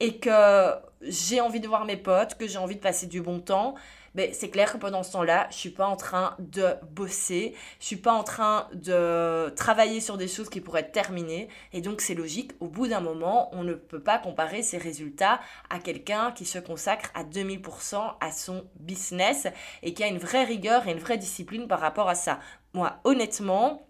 et 0.00 0.18
que 0.18 0.72
j'ai 1.02 1.40
envie 1.40 1.60
de 1.60 1.68
voir 1.68 1.84
mes 1.84 1.96
potes, 1.96 2.36
que 2.36 2.46
j'ai 2.46 2.58
envie 2.58 2.76
de 2.76 2.80
passer 2.80 3.06
du 3.06 3.20
bon 3.20 3.40
temps, 3.40 3.74
ben, 4.14 4.30
c'est 4.32 4.50
clair 4.50 4.72
que 4.72 4.78
pendant 4.78 5.02
ce 5.02 5.12
temps-là, 5.12 5.46
je 5.50 5.56
suis 5.56 5.70
pas 5.70 5.86
en 5.86 5.96
train 5.96 6.34
de 6.38 6.66
bosser, 6.90 7.54
je 7.78 7.86
suis 7.86 7.96
pas 7.96 8.12
en 8.12 8.24
train 8.24 8.68
de 8.74 9.50
travailler 9.50 10.00
sur 10.00 10.16
des 10.16 10.28
choses 10.28 10.50
qui 10.50 10.60
pourraient 10.60 10.80
être 10.80 10.92
terminées. 10.92 11.48
Et 11.72 11.80
donc, 11.80 12.00
c'est 12.00 12.14
logique, 12.14 12.52
au 12.60 12.66
bout 12.66 12.88
d'un 12.88 13.00
moment, 13.00 13.48
on 13.52 13.62
ne 13.62 13.74
peut 13.74 14.02
pas 14.02 14.18
comparer 14.18 14.62
ses 14.62 14.78
résultats 14.78 15.40
à 15.68 15.78
quelqu'un 15.78 16.32
qui 16.32 16.44
se 16.44 16.58
consacre 16.58 17.10
à 17.14 17.24
2000% 17.24 18.14
à 18.20 18.32
son 18.32 18.64
business 18.76 19.46
et 19.82 19.94
qui 19.94 20.02
a 20.02 20.08
une 20.08 20.18
vraie 20.18 20.44
rigueur 20.44 20.88
et 20.88 20.92
une 20.92 20.98
vraie 20.98 21.18
discipline 21.18 21.68
par 21.68 21.80
rapport 21.80 22.08
à 22.08 22.14
ça. 22.14 22.40
Moi, 22.72 22.98
honnêtement, 23.04 23.86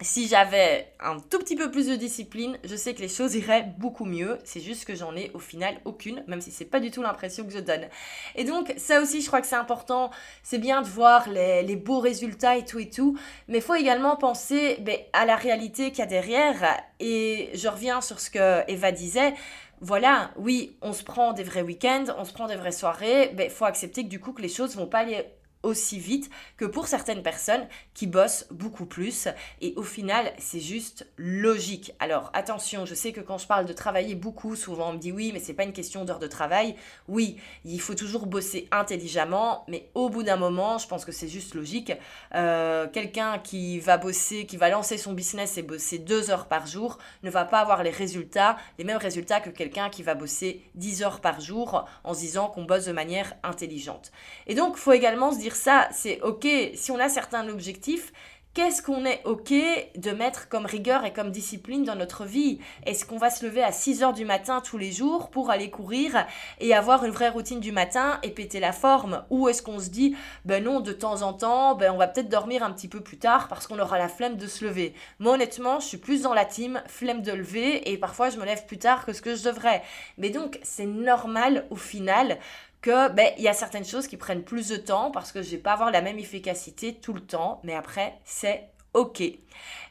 si 0.00 0.28
j'avais 0.28 0.92
un 1.00 1.18
tout 1.18 1.38
petit 1.38 1.56
peu 1.56 1.70
plus 1.70 1.88
de 1.88 1.96
discipline, 1.96 2.56
je 2.62 2.76
sais 2.76 2.94
que 2.94 3.00
les 3.00 3.08
choses 3.08 3.34
iraient 3.34 3.68
beaucoup 3.78 4.04
mieux. 4.04 4.38
C'est 4.44 4.60
juste 4.60 4.84
que 4.84 4.94
j'en 4.94 5.16
ai 5.16 5.32
au 5.34 5.40
final 5.40 5.74
aucune, 5.84 6.22
même 6.28 6.40
si 6.40 6.52
c'est 6.52 6.64
pas 6.64 6.78
du 6.78 6.92
tout 6.92 7.02
l'impression 7.02 7.44
que 7.44 7.50
je 7.50 7.58
donne. 7.58 7.88
Et 8.36 8.44
donc, 8.44 8.72
ça 8.76 9.00
aussi, 9.00 9.20
je 9.20 9.26
crois 9.26 9.40
que 9.40 9.46
c'est 9.48 9.56
important. 9.56 10.10
C'est 10.44 10.58
bien 10.58 10.82
de 10.82 10.86
voir 10.86 11.28
les, 11.28 11.76
beaux 11.76 11.98
résultats 11.98 12.56
et 12.56 12.64
tout 12.64 12.78
et 12.78 12.90
tout, 12.90 13.18
mais 13.48 13.58
il 13.58 13.62
faut 13.62 13.74
également 13.74 14.16
penser 14.16 14.76
ben, 14.80 14.98
à 15.12 15.26
la 15.26 15.34
réalité 15.34 15.90
qu'il 15.90 16.00
y 16.00 16.02
a 16.02 16.06
derrière. 16.06 16.76
Et 17.00 17.50
je 17.54 17.66
reviens 17.66 18.00
sur 18.00 18.20
ce 18.20 18.30
que 18.30 18.70
Eva 18.70 18.92
disait 18.92 19.34
voilà, 19.80 20.32
oui, 20.36 20.76
on 20.82 20.92
se 20.92 21.04
prend 21.04 21.32
des 21.32 21.44
vrais 21.44 21.62
week-ends, 21.62 22.06
on 22.18 22.24
se 22.24 22.32
prend 22.32 22.48
des 22.48 22.56
vraies 22.56 22.72
soirées, 22.72 23.28
il 23.30 23.36
ben, 23.36 23.48
faut 23.48 23.64
accepter 23.64 24.02
que 24.02 24.08
du 24.08 24.18
coup 24.18 24.32
que 24.32 24.42
les 24.42 24.48
choses 24.48 24.74
vont 24.74 24.88
pas 24.88 24.98
aller 24.98 25.24
aussi 25.62 25.98
vite 25.98 26.30
que 26.56 26.64
pour 26.64 26.86
certaines 26.86 27.22
personnes 27.22 27.66
qui 27.94 28.06
bossent 28.06 28.46
beaucoup 28.50 28.86
plus. 28.86 29.28
Et 29.60 29.74
au 29.76 29.82
final, 29.82 30.32
c'est 30.38 30.60
juste 30.60 31.06
logique. 31.16 31.92
Alors 31.98 32.30
attention, 32.32 32.86
je 32.86 32.94
sais 32.94 33.12
que 33.12 33.20
quand 33.20 33.38
je 33.38 33.46
parle 33.46 33.66
de 33.66 33.72
travailler 33.72 34.14
beaucoup, 34.14 34.56
souvent 34.56 34.90
on 34.90 34.92
me 34.94 34.98
dit 34.98 35.12
oui, 35.12 35.30
mais 35.32 35.40
c'est 35.40 35.54
pas 35.54 35.64
une 35.64 35.72
question 35.72 36.04
d'heure 36.04 36.18
de 36.18 36.26
travail. 36.26 36.76
Oui, 37.08 37.36
il 37.64 37.80
faut 37.80 37.94
toujours 37.94 38.26
bosser 38.26 38.68
intelligemment, 38.70 39.64
mais 39.68 39.90
au 39.94 40.08
bout 40.08 40.22
d'un 40.22 40.36
moment, 40.36 40.78
je 40.78 40.86
pense 40.86 41.04
que 41.04 41.12
c'est 41.12 41.28
juste 41.28 41.54
logique. 41.54 41.92
Euh, 42.34 42.86
quelqu'un 42.88 43.38
qui 43.38 43.80
va 43.80 43.98
bosser, 43.98 44.46
qui 44.46 44.56
va 44.56 44.68
lancer 44.68 44.96
son 44.96 45.12
business 45.12 45.58
et 45.58 45.62
bosser 45.62 45.98
deux 45.98 46.30
heures 46.30 46.46
par 46.46 46.66
jour, 46.66 46.98
ne 47.22 47.30
va 47.30 47.44
pas 47.44 47.60
avoir 47.60 47.82
les 47.82 47.90
résultats, 47.90 48.56
les 48.78 48.84
mêmes 48.84 48.96
résultats 48.96 49.40
que 49.40 49.50
quelqu'un 49.50 49.90
qui 49.90 50.02
va 50.02 50.14
bosser 50.14 50.62
10 50.74 51.02
heures 51.02 51.20
par 51.20 51.40
jour 51.40 51.86
en 52.04 52.14
se 52.14 52.20
disant 52.20 52.48
qu'on 52.48 52.64
bosse 52.64 52.86
de 52.86 52.92
manière 52.92 53.34
intelligente. 53.42 54.12
Et 54.46 54.54
donc, 54.54 54.74
il 54.76 54.80
faut 54.80 54.92
également 54.92 55.32
se 55.32 55.38
dire 55.38 55.47
ça, 55.54 55.88
c'est 55.92 56.20
ok, 56.22 56.46
si 56.74 56.90
on 56.90 56.98
a 56.98 57.08
certains 57.08 57.48
objectifs, 57.48 58.12
qu'est-ce 58.58 58.82
qu'on 58.82 59.04
est 59.04 59.20
OK 59.24 59.52
de 59.96 60.10
mettre 60.10 60.48
comme 60.48 60.66
rigueur 60.66 61.04
et 61.04 61.12
comme 61.12 61.30
discipline 61.30 61.84
dans 61.84 61.94
notre 61.94 62.24
vie? 62.24 62.58
Est-ce 62.86 63.04
qu'on 63.04 63.16
va 63.16 63.30
se 63.30 63.46
lever 63.46 63.62
à 63.62 63.70
6 63.70 64.02
heures 64.02 64.12
du 64.12 64.24
matin 64.24 64.60
tous 64.60 64.78
les 64.78 64.90
jours 64.90 65.30
pour 65.30 65.50
aller 65.50 65.70
courir 65.70 66.26
et 66.58 66.74
avoir 66.74 67.04
une 67.04 67.12
vraie 67.12 67.28
routine 67.28 67.60
du 67.60 67.70
matin 67.70 68.18
et 68.24 68.30
péter 68.30 68.58
la 68.58 68.72
forme? 68.72 69.24
Ou 69.30 69.48
est-ce 69.48 69.62
qu'on 69.62 69.78
se 69.78 69.90
dit, 69.90 70.16
ben 70.44 70.64
non, 70.64 70.80
de 70.80 70.92
temps 70.92 71.22
en 71.22 71.34
temps, 71.34 71.76
ben 71.76 71.92
on 71.92 71.98
va 71.98 72.08
peut-être 72.08 72.28
dormir 72.28 72.64
un 72.64 72.72
petit 72.72 72.88
peu 72.88 73.00
plus 73.00 73.18
tard 73.18 73.46
parce 73.46 73.68
qu'on 73.68 73.78
aura 73.78 73.96
la 73.96 74.08
flemme 74.08 74.36
de 74.36 74.48
se 74.48 74.64
lever. 74.64 74.92
Moi, 75.20 75.34
honnêtement, 75.34 75.78
je 75.78 75.86
suis 75.86 75.98
plus 75.98 76.22
dans 76.22 76.34
la 76.34 76.44
team 76.44 76.82
flemme 76.88 77.22
de 77.22 77.30
lever 77.30 77.88
et 77.92 77.96
parfois 77.96 78.28
je 78.30 78.38
me 78.38 78.44
lève 78.44 78.66
plus 78.66 78.78
tard 78.78 79.06
que 79.06 79.12
ce 79.12 79.22
que 79.22 79.36
je 79.36 79.44
devrais. 79.44 79.84
Mais 80.16 80.30
donc, 80.30 80.58
c'est 80.64 80.86
normal 80.86 81.64
au 81.70 81.76
final 81.76 82.38
que 82.80 83.08
ben 83.10 83.32
il 83.38 83.44
y 83.44 83.48
a 83.48 83.54
certaines 83.54 83.84
choses 83.84 84.06
qui 84.06 84.16
prennent 84.16 84.44
plus 84.44 84.68
de 84.68 84.76
temps 84.76 85.10
parce 85.10 85.32
que 85.32 85.42
je 85.42 85.50
vais 85.50 85.58
pas 85.58 85.72
avoir 85.72 85.90
la 85.90 86.02
même 86.02 86.18
efficacité 86.18 86.94
tout 86.94 87.12
le 87.12 87.20
temps, 87.20 87.60
mais 87.64 87.74
après 87.74 88.18
c'est 88.24 88.70
ok. 88.94 89.22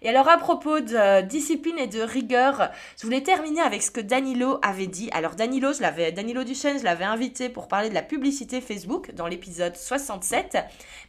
Et 0.01 0.09
alors 0.09 0.29
à 0.29 0.37
propos 0.37 0.79
de 0.79 0.95
euh, 0.95 1.21
discipline 1.21 1.79
et 1.79 1.87
de 1.87 2.01
rigueur, 2.01 2.69
je 2.97 3.03
voulais 3.03 3.21
terminer 3.21 3.61
avec 3.61 3.81
ce 3.81 3.91
que 3.91 4.01
Danilo 4.01 4.59
avait 4.61 4.87
dit. 4.87 5.09
Alors 5.11 5.35
Danilo, 5.35 5.73
je 5.73 5.81
l'avais 5.81 6.11
Danilo 6.11 6.43
Duchesne, 6.43 6.77
je 6.77 6.83
l'avais 6.83 7.03
invité 7.03 7.49
pour 7.49 7.67
parler 7.67 7.89
de 7.89 7.93
la 7.95 8.03
publicité 8.03 8.61
Facebook 8.61 9.13
dans 9.15 9.27
l'épisode 9.27 9.75
67, 9.75 10.57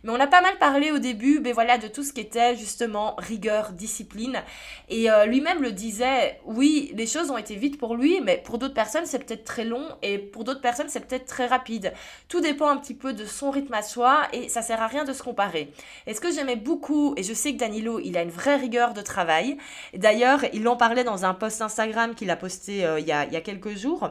mais 0.05 0.13
on 0.13 0.21
a 0.21 0.27
pas 0.27 0.41
mal 0.41 0.57
parlé 0.59 0.91
au 0.91 0.99
début, 0.99 1.41
ben 1.41 1.53
voilà, 1.53 1.77
de 1.77 1.89
tout 1.89 2.03
ce 2.03 2.13
qui 2.13 2.21
était 2.21 2.57
justement 2.57 3.15
rigueur, 3.19 3.73
discipline. 3.73 4.43
Et 4.89 5.11
euh, 5.11 5.27
lui-même 5.27 5.63
le 5.63 5.73
disait, 5.73 6.41
oui, 6.47 6.93
les 6.95 7.07
choses 7.07 7.31
ont 7.31 7.39
été 7.39 7.57
vite 7.57 7.79
pour 7.79 7.95
lui, 7.95 8.21
mais 8.23 8.39
pour 8.39 8.59
d'autres 8.59 8.75
personnes 8.75 9.07
c'est 9.07 9.19
peut-être 9.19 9.45
très 9.45 9.65
long 9.65 9.87
et 10.03 10.19
pour 10.19 10.45
d'autres 10.45 10.63
personnes 10.63 10.89
c'est 10.89 11.07
peut-être 11.07 11.27
très 11.27 11.47
rapide. 11.47 11.93
Tout 12.29 12.41
dépend 12.41 12.69
un 12.69 12.79
petit 12.79 12.95
peu 12.95 13.13
de 13.13 13.27
son 13.27 13.51
rythme 13.51 13.75
à 13.75 13.83
soi 13.83 14.23
et 14.33 14.49
ça 14.49 14.63
sert 14.63 14.81
à 14.81 14.87
rien 14.87 15.05
de 15.05 15.13
se 15.13 15.23
comparer. 15.23 15.71
Et 16.07 16.15
ce 16.15 16.21
que 16.21 16.33
j'aimais 16.33 16.57
beaucoup, 16.57 17.15
et 17.17 17.23
je 17.23 17.35
sais 17.35 17.53
que 17.53 17.59
Danilo, 17.59 18.01
il 18.01 18.17
a 18.17 18.23
une 18.23 18.31
vraie 18.31 18.48
rigueur 18.57 18.95
de 18.95 19.03
travail. 19.03 19.57
D'ailleurs, 19.95 20.45
il 20.53 20.67
en 20.69 20.77
parlait 20.77 21.05
dans 21.05 21.25
un 21.25 21.35
post 21.35 21.63
Instagram 21.63 22.15
qu'il 22.15 22.31
a 22.31 22.37
posté 22.37 22.85
euh, 22.85 23.01
il, 23.01 23.07
y 23.07 23.13
a, 23.13 23.41
quelques 23.41 23.77
jours 23.77 24.11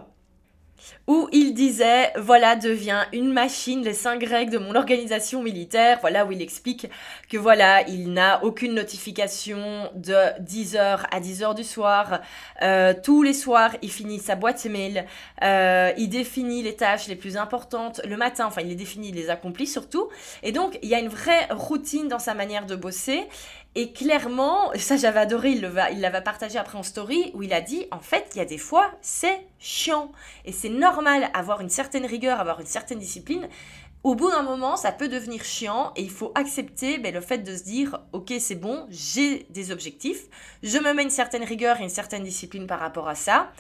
où 1.08 1.30
il 1.32 1.54
disait, 1.54 2.12
voilà, 2.18 2.56
devient 2.56 3.06
une 3.14 3.32
machine, 3.32 3.84
les 3.84 3.94
cinq 3.94 4.24
règles 4.24 4.52
de 4.52 4.58
mon 4.58 4.76
organisation 4.76 5.42
militaire, 5.42 6.00
voilà, 6.02 6.26
où 6.26 6.32
il 6.32 6.42
explique 6.42 6.88
que 7.30 7.38
voilà, 7.38 7.88
il 7.88 8.12
n'a 8.14 8.44
aucune 8.44 8.74
notification 8.74 9.90
de 9.96 10.14
10h 10.42 11.06
à 11.10 11.20
10h 11.20 11.56
du 11.56 11.64
soir, 11.64 12.22
euh, 12.62 12.94
tous 13.02 13.24
les 13.24 13.34
soirs, 13.34 13.72
il 13.82 13.92
finit 13.92 14.20
sa 14.20 14.36
boîte 14.36 14.66
mail, 14.66 15.06
euh, 15.44 15.92
il 15.98 16.10
définit 16.10 16.62
les 16.64 16.76
tâches 16.76 17.08
les 17.08 17.16
plus 17.16 17.38
importantes 17.38 18.02
le 18.06 18.18
matin, 18.18 18.46
enfin, 18.46 18.62
il 18.62 18.70
les 18.70 18.76
définit, 18.76 19.10
il 19.10 19.16
les 19.16 19.30
accomplit 19.30 19.68
surtout, 19.68 20.10
et 20.44 20.52
donc, 20.52 20.78
il 20.82 20.90
y 20.90 20.96
a 20.96 21.00
une 21.00 21.10
vraie 21.10 21.48
routine 21.52 22.08
dans 22.08 22.20
sa 22.20 22.34
manière 22.34 22.66
de 22.66 22.76
bosser, 22.76 23.28
et 23.80 23.92
clairement, 23.92 24.72
ça 24.76 24.98
j'avais 24.98 25.20
adoré, 25.20 25.52
il 25.52 25.62
l'avait 26.02 26.24
partagé 26.24 26.58
après 26.58 26.80
en 26.80 26.84
story, 26.84 27.30
où 27.36 27.44
il 27.44 27.54
a 27.54 27.62
dit, 27.62 27.86
en 27.92 28.00
fait, 28.00 28.32
il 28.34 28.40
y 28.40 28.42
a 28.42 28.46
des 28.46 28.58
fois, 28.58 28.90
c'est 29.02 29.46
chiant. 29.60 30.12
Et 30.46 30.52
c'est 30.52 30.70
normal 30.70 31.30
avoir 31.36 31.62
une 31.62 31.70
certaine 31.70 32.08
rigueur, 32.08 32.40
avoir 32.40 32.60
une 32.60 32.66
certaine 32.66 32.98
discipline. 32.98 33.48
Au 34.02 34.16
bout 34.16 34.32
d'un 34.32 34.42
moment, 34.42 34.78
ça 34.78 34.92
peut 34.92 35.08
devenir 35.08 35.44
chiant 35.44 35.92
et 35.96 36.02
il 36.02 36.10
faut 36.10 36.32
accepter 36.34 36.98
ben, 36.98 37.14
le 37.14 37.22
fait 37.22 37.38
de 37.38 37.56
se 37.56 37.62
dire, 37.62 38.00
ok, 38.14 38.34
c'est 38.40 38.56
bon, 38.56 38.88
j'ai 38.90 39.46
des 39.52 39.70
objectifs, 39.70 40.24
je 40.64 40.80
me 40.80 40.92
mets 40.96 41.04
une 41.04 41.12
certaine 41.12 41.44
rigueur 41.44 41.80
et 41.80 41.84
une 41.84 41.90
certaine 41.90 42.24
discipline 42.24 42.66
par 42.66 42.80
rapport 42.80 43.08
à 43.08 43.14
ça. 43.14 43.52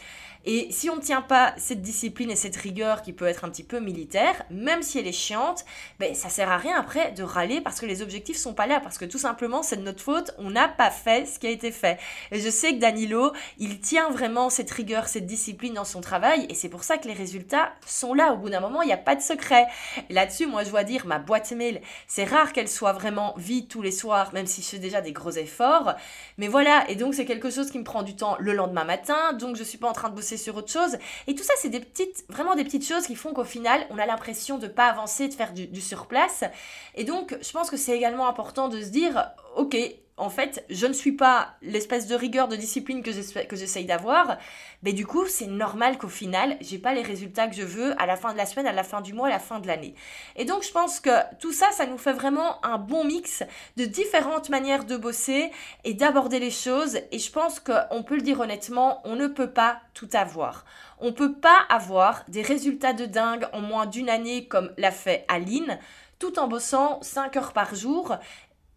Et 0.49 0.69
si 0.71 0.89
on 0.89 0.95
ne 0.95 1.01
tient 1.01 1.21
pas 1.21 1.53
cette 1.57 1.81
discipline 1.81 2.31
et 2.31 2.37
cette 2.37 2.55
rigueur 2.55 3.01
qui 3.01 3.11
peut 3.11 3.25
être 3.25 3.43
un 3.43 3.49
petit 3.49 3.65
peu 3.65 3.81
militaire, 3.81 4.45
même 4.49 4.81
si 4.81 4.97
elle 4.97 5.05
est 5.05 5.11
chiante, 5.11 5.65
ben, 5.99 6.15
ça 6.15 6.29
sert 6.29 6.49
à 6.49 6.55
rien 6.55 6.79
après 6.79 7.11
de 7.11 7.21
râler 7.21 7.59
parce 7.59 7.81
que 7.81 7.85
les 7.85 8.01
objectifs 8.01 8.37
sont 8.37 8.53
pas 8.53 8.65
là, 8.65 8.79
parce 8.79 8.97
que 8.97 9.03
tout 9.03 9.17
simplement 9.17 9.61
c'est 9.61 9.75
de 9.75 9.81
notre 9.81 10.01
faute, 10.01 10.31
on 10.37 10.49
n'a 10.49 10.69
pas 10.69 10.89
fait 10.89 11.27
ce 11.27 11.37
qui 11.37 11.47
a 11.47 11.49
été 11.49 11.69
fait. 11.69 11.99
Et 12.31 12.39
je 12.39 12.49
sais 12.49 12.73
que 12.73 12.79
Danilo, 12.79 13.33
il 13.57 13.81
tient 13.81 14.09
vraiment 14.09 14.49
cette 14.49 14.71
rigueur, 14.71 15.09
cette 15.09 15.25
discipline 15.25 15.73
dans 15.73 15.83
son 15.83 15.99
travail 15.99 16.45
et 16.49 16.53
c'est 16.53 16.69
pour 16.69 16.85
ça 16.85 16.97
que 16.97 17.09
les 17.09 17.13
résultats 17.13 17.73
sont 17.85 18.13
là. 18.13 18.31
Au 18.31 18.37
bout 18.37 18.49
d'un 18.49 18.61
moment, 18.61 18.81
il 18.83 18.85
n'y 18.85 18.93
a 18.93 18.97
pas 18.97 19.17
de 19.17 19.21
secret. 19.21 19.67
Là-dessus, 20.09 20.45
moi 20.45 20.63
je 20.63 20.69
dois 20.69 20.85
dire, 20.85 21.05
ma 21.07 21.19
boîte 21.19 21.51
mail, 21.51 21.81
c'est 22.07 22.23
rare 22.23 22.53
qu'elle 22.53 22.69
soit 22.69 22.93
vraiment 22.93 23.33
vide 23.35 23.67
tous 23.67 23.81
les 23.81 23.91
soirs, 23.91 24.31
même 24.33 24.47
si 24.47 24.61
je 24.61 24.67
fais 24.67 24.79
déjà 24.79 25.01
des 25.01 25.11
gros 25.11 25.31
efforts. 25.31 25.95
Mais 26.37 26.47
voilà, 26.47 26.89
et 26.89 26.95
donc 26.95 27.15
c'est 27.15 27.25
quelque 27.25 27.49
chose 27.49 27.69
qui 27.69 27.79
me 27.79 27.83
prend 27.83 28.03
du 28.03 28.15
temps 28.15 28.37
le 28.39 28.53
lendemain 28.53 28.85
matin, 28.85 29.33
donc 29.33 29.57
je 29.57 29.63
suis 29.63 29.77
pas 29.77 29.89
en 29.89 29.93
train 29.93 30.07
de 30.07 30.15
bosser 30.15 30.36
sur 30.37 30.55
autre 30.55 30.71
chose. 30.71 30.97
Et 31.27 31.35
tout 31.35 31.43
ça, 31.43 31.53
c'est 31.57 31.69
des 31.69 31.79
petites, 31.79 32.25
vraiment 32.29 32.55
des 32.55 32.63
petites 32.63 32.87
choses 32.87 33.07
qui 33.07 33.15
font 33.15 33.33
qu'au 33.33 33.43
final, 33.43 33.85
on 33.89 33.97
a 33.97 34.05
l'impression 34.05 34.57
de 34.57 34.67
pas 34.67 34.87
avancer, 34.87 35.27
de 35.27 35.33
faire 35.33 35.53
du, 35.53 35.67
du 35.67 35.81
surplace. 35.81 36.43
Et 36.95 37.03
donc, 37.03 37.37
je 37.41 37.51
pense 37.51 37.69
que 37.69 37.77
c'est 37.77 37.95
également 37.95 38.27
important 38.27 38.69
de 38.69 38.81
se 38.81 38.89
dire, 38.89 39.31
ok, 39.55 39.75
en 40.17 40.29
fait, 40.31 40.65
je 40.69 40.87
ne 40.87 40.93
suis 40.93 41.11
pas 41.11 41.55
l'espèce 41.61 42.07
de 42.07 42.15
rigueur, 42.15 42.47
de 42.47 42.55
discipline 42.55 43.03
que 43.03 43.11
j'essaye 43.11 43.85
d'avoir, 43.85 44.37
mais 44.81 44.93
du 44.93 45.05
coup, 45.05 45.27
c'est 45.27 45.45
normal 45.45 45.99
qu'au 45.99 46.07
final, 46.07 46.57
j'ai 46.59 46.79
pas 46.79 46.93
les 46.93 47.03
résultats 47.03 47.47
que 47.47 47.55
je 47.55 47.61
veux 47.61 47.99
à 48.01 48.07
la 48.07 48.15
fin 48.15 48.33
de 48.33 48.37
la 48.37 48.47
semaine, 48.47 48.65
à 48.65 48.71
la 48.71 48.83
fin 48.83 49.01
du 49.01 49.13
mois, 49.13 49.27
à 49.27 49.31
la 49.31 49.39
fin 49.39 49.59
de 49.59 49.67
l'année. 49.67 49.93
Et 50.35 50.45
donc, 50.45 50.63
je 50.63 50.71
pense 50.71 50.99
que 50.99 51.11
tout 51.39 51.53
ça, 51.53 51.71
ça 51.71 51.85
nous 51.85 51.99
fait 51.99 52.13
vraiment 52.13 52.63
un 52.65 52.79
bon 52.79 53.03
mix 53.03 53.43
de 53.77 53.85
différentes 53.85 54.49
manières 54.49 54.85
de 54.85 54.97
bosser 54.97 55.51
et 55.83 55.93
d'aborder 55.93 56.39
les 56.39 56.51
choses. 56.51 56.97
Et 57.11 57.19
je 57.19 57.31
pense 57.31 57.59
qu'on 57.59 58.03
peut 58.03 58.15
le 58.15 58.21
dire 58.21 58.39
honnêtement, 58.39 59.01
on 59.05 59.15
ne 59.15 59.27
peut 59.27 59.51
pas 59.51 59.81
tout 59.93 60.09
avoir. 60.13 60.65
On 60.99 61.13
peut 61.13 61.33
pas 61.33 61.59
avoir 61.69 62.23
des 62.27 62.41
résultats 62.41 62.93
de 62.93 63.05
dingue 63.05 63.47
en 63.53 63.61
moins 63.61 63.85
d'une 63.85 64.09
année 64.09 64.47
comme 64.47 64.71
l'a 64.77 64.91
fait 64.91 65.25
Aline 65.27 65.77
tout 66.19 66.39
en 66.39 66.47
bossant 66.47 66.99
5 67.01 67.37
heures 67.37 67.53
par 67.53 67.75
jour 67.75 68.17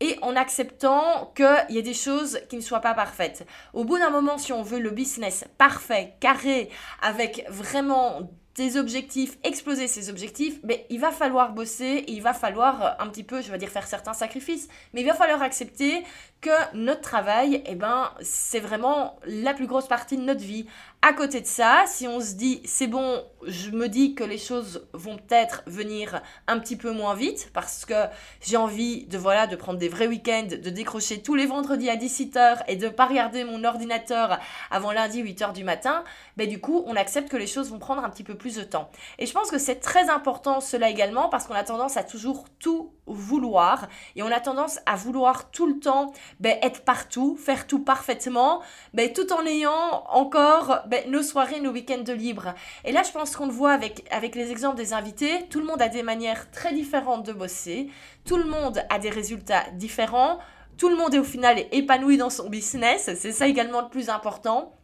et 0.00 0.18
en 0.22 0.34
acceptant 0.36 1.32
qu'il 1.36 1.76
y 1.76 1.78
ait 1.78 1.82
des 1.82 1.94
choses 1.94 2.40
qui 2.48 2.56
ne 2.56 2.62
soient 2.62 2.80
pas 2.80 2.94
parfaites. 2.94 3.46
Au 3.74 3.84
bout 3.84 3.98
d'un 3.98 4.10
moment, 4.10 4.38
si 4.38 4.52
on 4.52 4.62
veut 4.62 4.80
le 4.80 4.90
business 4.90 5.44
parfait, 5.58 6.14
carré, 6.20 6.70
avec 7.02 7.44
vraiment 7.48 8.30
objectifs, 8.76 9.38
exploser 9.44 9.86
ses 9.86 10.10
objectifs, 10.10 10.58
mais 10.64 10.86
il 10.90 11.00
va 11.00 11.10
falloir 11.10 11.52
bosser 11.52 12.04
il 12.08 12.22
va 12.22 12.34
falloir 12.34 12.96
un 12.98 13.08
petit 13.08 13.24
peu, 13.24 13.40
je 13.40 13.50
vais 13.50 13.58
dire, 13.58 13.68
faire 13.68 13.86
certains 13.86 14.12
sacrifices, 14.12 14.68
mais 14.92 15.00
il 15.02 15.06
va 15.06 15.14
falloir 15.14 15.42
accepter 15.42 16.04
que 16.40 16.50
notre 16.74 17.02
travail, 17.02 17.62
eh 17.66 17.74
ben, 17.74 18.10
c'est 18.22 18.60
vraiment 18.60 19.18
la 19.26 19.52
plus 19.52 19.66
grosse 19.66 19.86
partie 19.86 20.16
de 20.16 20.22
notre 20.22 20.40
vie. 20.40 20.66
À 21.02 21.12
côté 21.12 21.40
de 21.40 21.46
ça, 21.46 21.84
si 21.86 22.08
on 22.08 22.20
se 22.20 22.34
dit 22.34 22.62
c'est 22.64 22.86
bon, 22.86 23.22
je 23.46 23.70
me 23.70 23.88
dis 23.88 24.14
que 24.14 24.24
les 24.24 24.38
choses 24.38 24.86
vont 24.92 25.16
peut-être 25.16 25.62
venir 25.66 26.22
un 26.46 26.58
petit 26.58 26.76
peu 26.76 26.92
moins 26.92 27.14
vite 27.14 27.50
parce 27.52 27.84
que 27.84 27.94
j'ai 28.42 28.56
envie 28.56 29.06
de 29.06 29.16
voilà 29.16 29.46
de 29.46 29.56
prendre 29.56 29.78
des 29.78 29.88
vrais 29.88 30.06
week-ends, 30.06 30.48
de 30.50 30.70
décrocher 30.70 31.22
tous 31.22 31.34
les 31.34 31.46
vendredis 31.46 31.88
à 31.88 31.96
17h 31.96 32.64
et 32.68 32.76
de 32.76 32.88
pas 32.88 33.06
regarder 33.06 33.44
mon 33.44 33.64
ordinateur 33.64 34.38
avant 34.70 34.92
lundi 34.92 35.22
8h 35.22 35.52
du 35.52 35.64
matin, 35.64 36.04
ben 36.40 36.48
du 36.48 36.58
coup, 36.58 36.82
on 36.86 36.96
accepte 36.96 37.28
que 37.28 37.36
les 37.36 37.46
choses 37.46 37.70
vont 37.70 37.78
prendre 37.78 38.02
un 38.02 38.08
petit 38.08 38.24
peu 38.24 38.34
plus 38.34 38.56
de 38.56 38.62
temps. 38.62 38.90
Et 39.18 39.26
je 39.26 39.32
pense 39.34 39.50
que 39.50 39.58
c'est 39.58 39.74
très 39.74 40.08
important 40.08 40.62
cela 40.62 40.88
également 40.88 41.28
parce 41.28 41.46
qu'on 41.46 41.52
a 41.52 41.64
tendance 41.64 41.98
à 41.98 42.02
toujours 42.02 42.46
tout 42.58 42.94
vouloir 43.04 43.88
et 44.16 44.22
on 44.22 44.32
a 44.32 44.40
tendance 44.40 44.78
à 44.86 44.96
vouloir 44.96 45.50
tout 45.50 45.66
le 45.66 45.78
temps 45.78 46.14
ben, 46.38 46.56
être 46.62 46.80
partout, 46.80 47.36
faire 47.36 47.66
tout 47.66 47.80
parfaitement, 47.80 48.62
ben, 48.94 49.12
tout 49.12 49.30
en 49.34 49.44
ayant 49.44 50.06
encore 50.08 50.78
ben, 50.86 51.10
nos 51.10 51.22
soirées, 51.22 51.60
nos 51.60 51.72
week-ends 51.72 52.04
de 52.04 52.14
libre. 52.14 52.54
Et 52.86 52.92
là, 52.92 53.02
je 53.02 53.10
pense 53.10 53.36
qu'on 53.36 53.44
le 53.44 53.52
voit 53.52 53.72
avec, 53.72 54.06
avec 54.10 54.34
les 54.34 54.50
exemples 54.50 54.78
des 54.78 54.94
invités, 54.94 55.46
tout 55.50 55.60
le 55.60 55.66
monde 55.66 55.82
a 55.82 55.90
des 55.90 56.02
manières 56.02 56.50
très 56.52 56.72
différentes 56.72 57.26
de 57.26 57.34
bosser, 57.34 57.90
tout 58.24 58.38
le 58.38 58.44
monde 58.44 58.82
a 58.88 58.98
des 58.98 59.10
résultats 59.10 59.64
différents, 59.74 60.38
tout 60.78 60.88
le 60.88 60.96
monde 60.96 61.12
est 61.12 61.18
au 61.18 61.24
final 61.24 61.58
épanoui 61.70 62.16
dans 62.16 62.30
son 62.30 62.48
business, 62.48 63.10
c'est 63.14 63.32
ça 63.32 63.46
également 63.46 63.82
le 63.82 63.90
plus 63.90 64.08
important. 64.08 64.79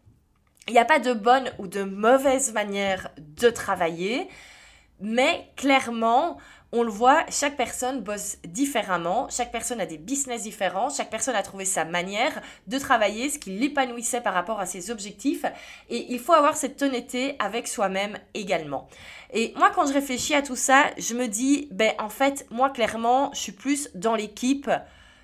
Il 0.69 0.73
n'y 0.73 0.79
a 0.79 0.85
pas 0.85 0.99
de 0.99 1.13
bonne 1.13 1.51
ou 1.59 1.69
de 1.69 1.83
mauvaise 1.83 2.53
manière 2.53 3.11
de 3.19 3.51
travailler. 3.51 4.29
Mais 5.01 5.49
clairement, 5.57 6.39
on 6.73 6.83
le 6.83 6.91
voit, 6.91 7.25
chaque 7.31 7.57
personne 7.57 8.01
bosse 8.01 8.39
différemment, 8.45 9.29
chaque 9.31 9.53
personne 9.53 9.81
a 9.81 9.87
des 9.87 9.99
business 9.99 10.43
différents, 10.43 10.91
chaque 10.91 11.11
personne 11.11 11.37
a 11.37 11.43
trouvé 11.43 11.65
sa 11.65 11.85
manière 11.85 12.43
de 12.67 12.79
travailler, 12.79 13.31
ce 13.31 13.39
qui 13.39 13.51
l'épanouissait 13.51 14.21
par 14.21 14.35
rapport 14.35 14.59
à 14.59 14.67
ses 14.67 14.91
objectifs. 14.91 15.45
Et 15.89 16.13
il 16.13 16.19
faut 16.19 16.33
avoir 16.33 16.57
cette 16.57 16.83
honnêteté 16.83 17.37
avec 17.39 17.69
soi-même 17.69 18.19
également. 18.35 18.89
Et 19.33 19.55
moi, 19.57 19.71
quand 19.75 19.87
je 19.87 19.93
réfléchis 19.93 20.35
à 20.35 20.43
tout 20.43 20.57
ça, 20.57 20.87
je 20.99 21.15
me 21.15 21.29
dis, 21.29 21.69
ben 21.71 21.93
en 21.99 22.09
fait, 22.09 22.47
moi, 22.51 22.71
clairement, 22.71 23.31
je 23.35 23.39
suis 23.39 23.53
plus 23.53 23.89
dans 23.95 24.17
l'équipe 24.17 24.69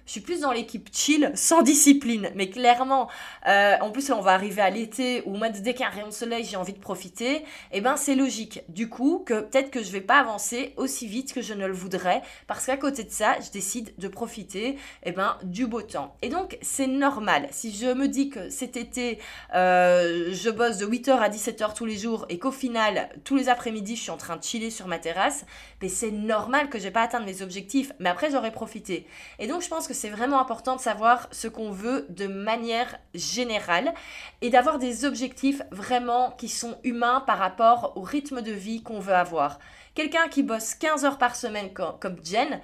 je 0.06 0.12
suis 0.12 0.20
plus 0.20 0.40
dans 0.40 0.52
l'équipe 0.52 0.88
chill, 0.92 1.30
sans 1.34 1.62
discipline. 1.62 2.30
Mais 2.34 2.50
clairement, 2.50 3.08
euh, 3.46 3.76
en 3.80 3.90
plus, 3.90 4.10
on 4.10 4.20
va 4.20 4.32
arriver 4.32 4.62
à 4.62 4.70
l'été 4.70 5.22
où, 5.26 5.38
dès 5.38 5.74
qu'il 5.74 5.82
y 5.82 5.84
a 5.84 5.88
un 5.88 5.90
rayon 5.90 6.08
de 6.08 6.12
soleil, 6.12 6.44
j'ai 6.44 6.56
envie 6.56 6.72
de 6.72 6.78
profiter. 6.78 7.44
Eh 7.72 7.80
ben, 7.80 7.96
c'est 7.96 8.14
logique. 8.14 8.62
Du 8.68 8.88
coup, 8.88 9.22
que 9.24 9.40
peut-être 9.40 9.70
que 9.70 9.82
je 9.82 9.90
vais 9.90 10.00
pas 10.00 10.18
avancer 10.18 10.74
aussi 10.76 11.06
vite 11.06 11.32
que 11.32 11.40
je 11.40 11.54
ne 11.54 11.66
le 11.66 11.72
voudrais. 11.72 12.22
Parce 12.46 12.66
qu'à 12.66 12.76
côté 12.76 13.04
de 13.04 13.10
ça, 13.10 13.36
je 13.40 13.50
décide 13.50 13.94
de 13.98 14.08
profiter, 14.08 14.76
eh 15.04 15.12
ben, 15.12 15.36
du 15.44 15.66
beau 15.66 15.82
temps. 15.82 16.16
Et 16.22 16.28
donc, 16.28 16.58
c'est 16.62 16.86
normal. 16.86 17.48
Si 17.50 17.72
je 17.72 17.86
me 17.86 18.08
dis 18.08 18.28
que 18.28 18.50
cet 18.50 18.76
été, 18.76 19.18
euh, 19.54 20.30
je 20.32 20.50
bosse 20.50 20.78
de 20.78 20.86
8h 20.86 21.10
à 21.10 21.28
17h 21.28 21.74
tous 21.74 21.86
les 21.86 21.96
jours 21.96 22.26
et 22.28 22.38
qu'au 22.38 22.52
final, 22.52 23.08
tous 23.24 23.36
les 23.36 23.48
après-midi, 23.48 23.96
je 23.96 24.02
suis 24.02 24.10
en 24.10 24.16
train 24.16 24.36
de 24.36 24.42
chiller 24.42 24.70
sur 24.70 24.88
ma 24.88 24.98
terrasse, 24.98 25.44
mais 25.80 25.88
ben, 25.88 25.94
c'est 25.94 26.10
normal 26.10 26.68
que 26.68 26.78
je 26.78 26.84
vais 26.84 26.90
pas 26.90 27.02
atteindre 27.02 27.26
mes 27.26 27.42
objectifs. 27.42 27.92
Mais 27.98 28.08
après, 28.08 28.30
j'aurai 28.30 28.50
profité. 28.50 29.06
Et 29.38 29.46
donc, 29.46 29.62
je 29.62 29.68
pense 29.68 29.86
que 29.86 29.94
c'est 30.02 30.10
vraiment 30.10 30.40
important 30.40 30.74
de 30.74 30.80
savoir 30.80 31.28
ce 31.30 31.46
qu'on 31.46 31.70
veut 31.70 32.06
de 32.08 32.26
manière 32.26 32.98
générale 33.14 33.94
et 34.40 34.50
d'avoir 34.50 34.80
des 34.80 35.04
objectifs 35.04 35.62
vraiment 35.70 36.32
qui 36.32 36.48
sont 36.48 36.76
humains 36.82 37.22
par 37.24 37.38
rapport 37.38 37.92
au 37.94 38.00
rythme 38.00 38.42
de 38.42 38.50
vie 38.50 38.82
qu'on 38.82 38.98
veut 38.98 39.14
avoir. 39.14 39.60
Quelqu'un 39.94 40.26
qui 40.26 40.42
bosse 40.42 40.74
15 40.74 41.04
heures 41.04 41.18
par 41.18 41.36
semaine 41.36 41.72
comme 41.72 42.16
Jen, 42.24 42.60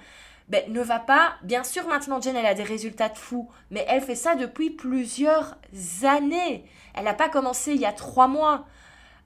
ben, 0.49 0.65
ne 0.67 0.81
va 0.81 0.99
pas. 0.99 1.35
Bien 1.43 1.63
sûr, 1.63 1.87
maintenant, 1.87 2.19
Jen, 2.19 2.35
elle 2.35 2.45
a 2.45 2.55
des 2.55 2.63
résultats 2.63 3.07
de 3.07 3.17
fou, 3.17 3.49
mais 3.71 3.85
elle 3.87 4.01
fait 4.01 4.15
ça 4.15 4.35
depuis 4.35 4.71
plusieurs 4.71 5.55
années. 6.03 6.65
Elle 6.93 7.05
n'a 7.05 7.13
pas 7.13 7.29
commencé 7.29 7.71
il 7.71 7.79
y 7.79 7.85
a 7.85 7.93
trois 7.93 8.27
mois. 8.27 8.65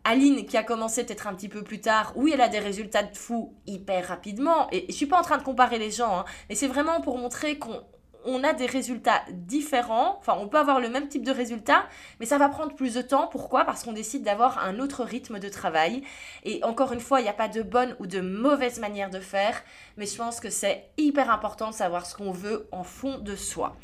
Aline, 0.04 0.46
qui 0.46 0.58
a 0.58 0.64
commencé 0.64 1.04
peut-être 1.04 1.26
un 1.26 1.34
petit 1.34 1.50
peu 1.50 1.64
plus 1.64 1.82
tard, 1.82 2.14
oui, 2.16 2.32
elle 2.32 2.42
a 2.42 2.50
des 2.50 2.60
résultats 2.60 3.02
de 3.02 3.18
fou 3.18 3.56
hyper 3.66 4.08
rapidement. 4.08 4.68
Et 4.72 4.86
je 4.90 4.94
suis 4.94 5.08
pas 5.08 5.18
en 5.18 5.24
train 5.24 5.40
de 5.40 5.44
comparer 5.44 5.80
les 5.80 5.90
gens, 5.90 6.20
hein, 6.20 6.26
mais 6.50 6.54
c'est 6.54 6.68
vraiment 6.68 7.02
pour 7.02 7.18
montrer 7.18 7.58
qu'on 7.58 7.82
on 8.26 8.44
a 8.44 8.54
des 8.54 8.66
résultats 8.66 9.22
différents. 9.32 10.18
Enfin, 10.20 10.36
on 10.40 10.48
peut 10.48 10.58
avoir 10.58 10.80
le 10.80 10.90
même 10.90 11.08
type 11.08 11.24
de 11.24 11.32
résultats, 11.32 11.86
mais 12.20 12.26
ça 12.26 12.38
va 12.38 12.50
prendre 12.50 12.76
plus 12.76 12.96
de 12.96 13.02
temps. 13.02 13.28
Pourquoi? 13.28 13.66
Parce 13.66 13.84
qu'on 13.84 13.94
décide 13.94 14.24
d'avoir 14.24 14.60
un 14.60 14.80
autre 14.80 15.04
rythme 15.04 15.40
de 15.40 15.50
travail. 15.50 16.04
Et 16.44 16.64
encore 16.64 16.94
une 16.94 17.00
fois, 17.00 17.20
il 17.20 17.24
n'y 17.24 17.30
a 17.30 17.34
pas 17.34 17.48
de 17.48 17.62
bonne 17.62 17.96
ou 18.00 18.08
de 18.08 18.22
mauvaise 18.22 18.80
manière 18.80 19.10
de 19.10 19.20
faire, 19.20 19.62
mais 19.98 20.06
je 20.06 20.16
pense 20.16 20.40
que 20.40 20.50
c'est 20.50 20.90
hyper 20.98 21.30
important 21.30 21.70
de 21.70 21.76
savoir 21.76 22.06
ce 22.06 22.16
qu'on 22.16 22.32
veut 22.32 22.68
en 22.72 22.84
fond 22.84 23.18
de 23.18 23.36
soi. 23.36 23.76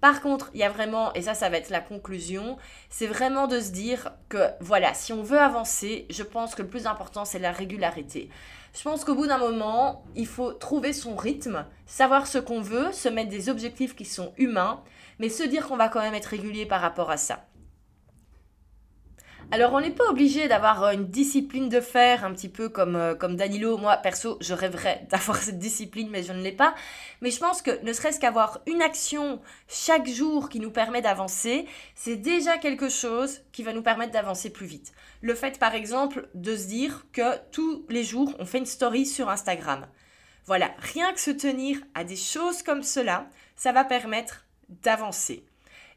Par 0.00 0.20
contre, 0.20 0.50
il 0.54 0.60
y 0.60 0.64
a 0.64 0.68
vraiment, 0.68 1.12
et 1.14 1.22
ça, 1.22 1.34
ça 1.34 1.48
va 1.48 1.56
être 1.56 1.70
la 1.70 1.80
conclusion, 1.80 2.56
c'est 2.90 3.06
vraiment 3.06 3.46
de 3.46 3.60
se 3.60 3.70
dire 3.70 4.12
que 4.28 4.38
voilà, 4.60 4.94
si 4.94 5.12
on 5.12 5.22
veut 5.22 5.38
avancer, 5.38 6.06
je 6.10 6.22
pense 6.22 6.54
que 6.54 6.62
le 6.62 6.68
plus 6.68 6.86
important, 6.86 7.24
c'est 7.24 7.38
la 7.38 7.52
régularité. 7.52 8.28
Je 8.74 8.82
pense 8.82 9.04
qu'au 9.04 9.14
bout 9.14 9.26
d'un 9.26 9.38
moment, 9.38 10.04
il 10.14 10.26
faut 10.26 10.52
trouver 10.52 10.92
son 10.92 11.16
rythme, 11.16 11.64
savoir 11.86 12.26
ce 12.26 12.36
qu'on 12.36 12.60
veut, 12.60 12.92
se 12.92 13.08
mettre 13.08 13.30
des 13.30 13.48
objectifs 13.48 13.96
qui 13.96 14.04
sont 14.04 14.34
humains, 14.36 14.82
mais 15.18 15.30
se 15.30 15.42
dire 15.42 15.66
qu'on 15.66 15.78
va 15.78 15.88
quand 15.88 16.02
même 16.02 16.14
être 16.14 16.26
régulier 16.26 16.66
par 16.66 16.82
rapport 16.82 17.10
à 17.10 17.16
ça. 17.16 17.46
Alors, 19.52 19.74
on 19.74 19.80
n'est 19.80 19.92
pas 19.92 20.08
obligé 20.10 20.48
d'avoir 20.48 20.82
euh, 20.82 20.90
une 20.90 21.06
discipline 21.06 21.68
de 21.68 21.80
fer, 21.80 22.24
un 22.24 22.32
petit 22.32 22.48
peu 22.48 22.68
comme, 22.68 22.96
euh, 22.96 23.14
comme 23.14 23.36
Danilo. 23.36 23.78
Moi, 23.78 23.96
perso, 23.98 24.38
je 24.40 24.52
rêverais 24.52 25.06
d'avoir 25.10 25.36
cette 25.36 25.60
discipline, 25.60 26.08
mais 26.10 26.24
je 26.24 26.32
ne 26.32 26.42
l'ai 26.42 26.50
pas. 26.50 26.74
Mais 27.20 27.30
je 27.30 27.38
pense 27.38 27.62
que 27.62 27.80
ne 27.84 27.92
serait-ce 27.92 28.18
qu'avoir 28.18 28.60
une 28.66 28.82
action 28.82 29.40
chaque 29.68 30.08
jour 30.08 30.48
qui 30.48 30.58
nous 30.58 30.72
permet 30.72 31.00
d'avancer, 31.00 31.66
c'est 31.94 32.16
déjà 32.16 32.58
quelque 32.58 32.88
chose 32.88 33.42
qui 33.52 33.62
va 33.62 33.72
nous 33.72 33.82
permettre 33.82 34.12
d'avancer 34.12 34.50
plus 34.50 34.66
vite. 34.66 34.92
Le 35.20 35.36
fait, 35.36 35.60
par 35.60 35.76
exemple, 35.76 36.28
de 36.34 36.56
se 36.56 36.66
dire 36.66 37.06
que 37.12 37.38
tous 37.52 37.86
les 37.88 38.02
jours, 38.02 38.34
on 38.40 38.46
fait 38.46 38.58
une 38.58 38.66
story 38.66 39.06
sur 39.06 39.28
Instagram. 39.28 39.86
Voilà, 40.46 40.72
rien 40.78 41.12
que 41.12 41.20
se 41.20 41.30
tenir 41.30 41.78
à 41.94 42.02
des 42.02 42.16
choses 42.16 42.64
comme 42.64 42.82
cela, 42.82 43.28
ça 43.54 43.70
va 43.70 43.84
permettre 43.84 44.44
d'avancer. 44.82 45.44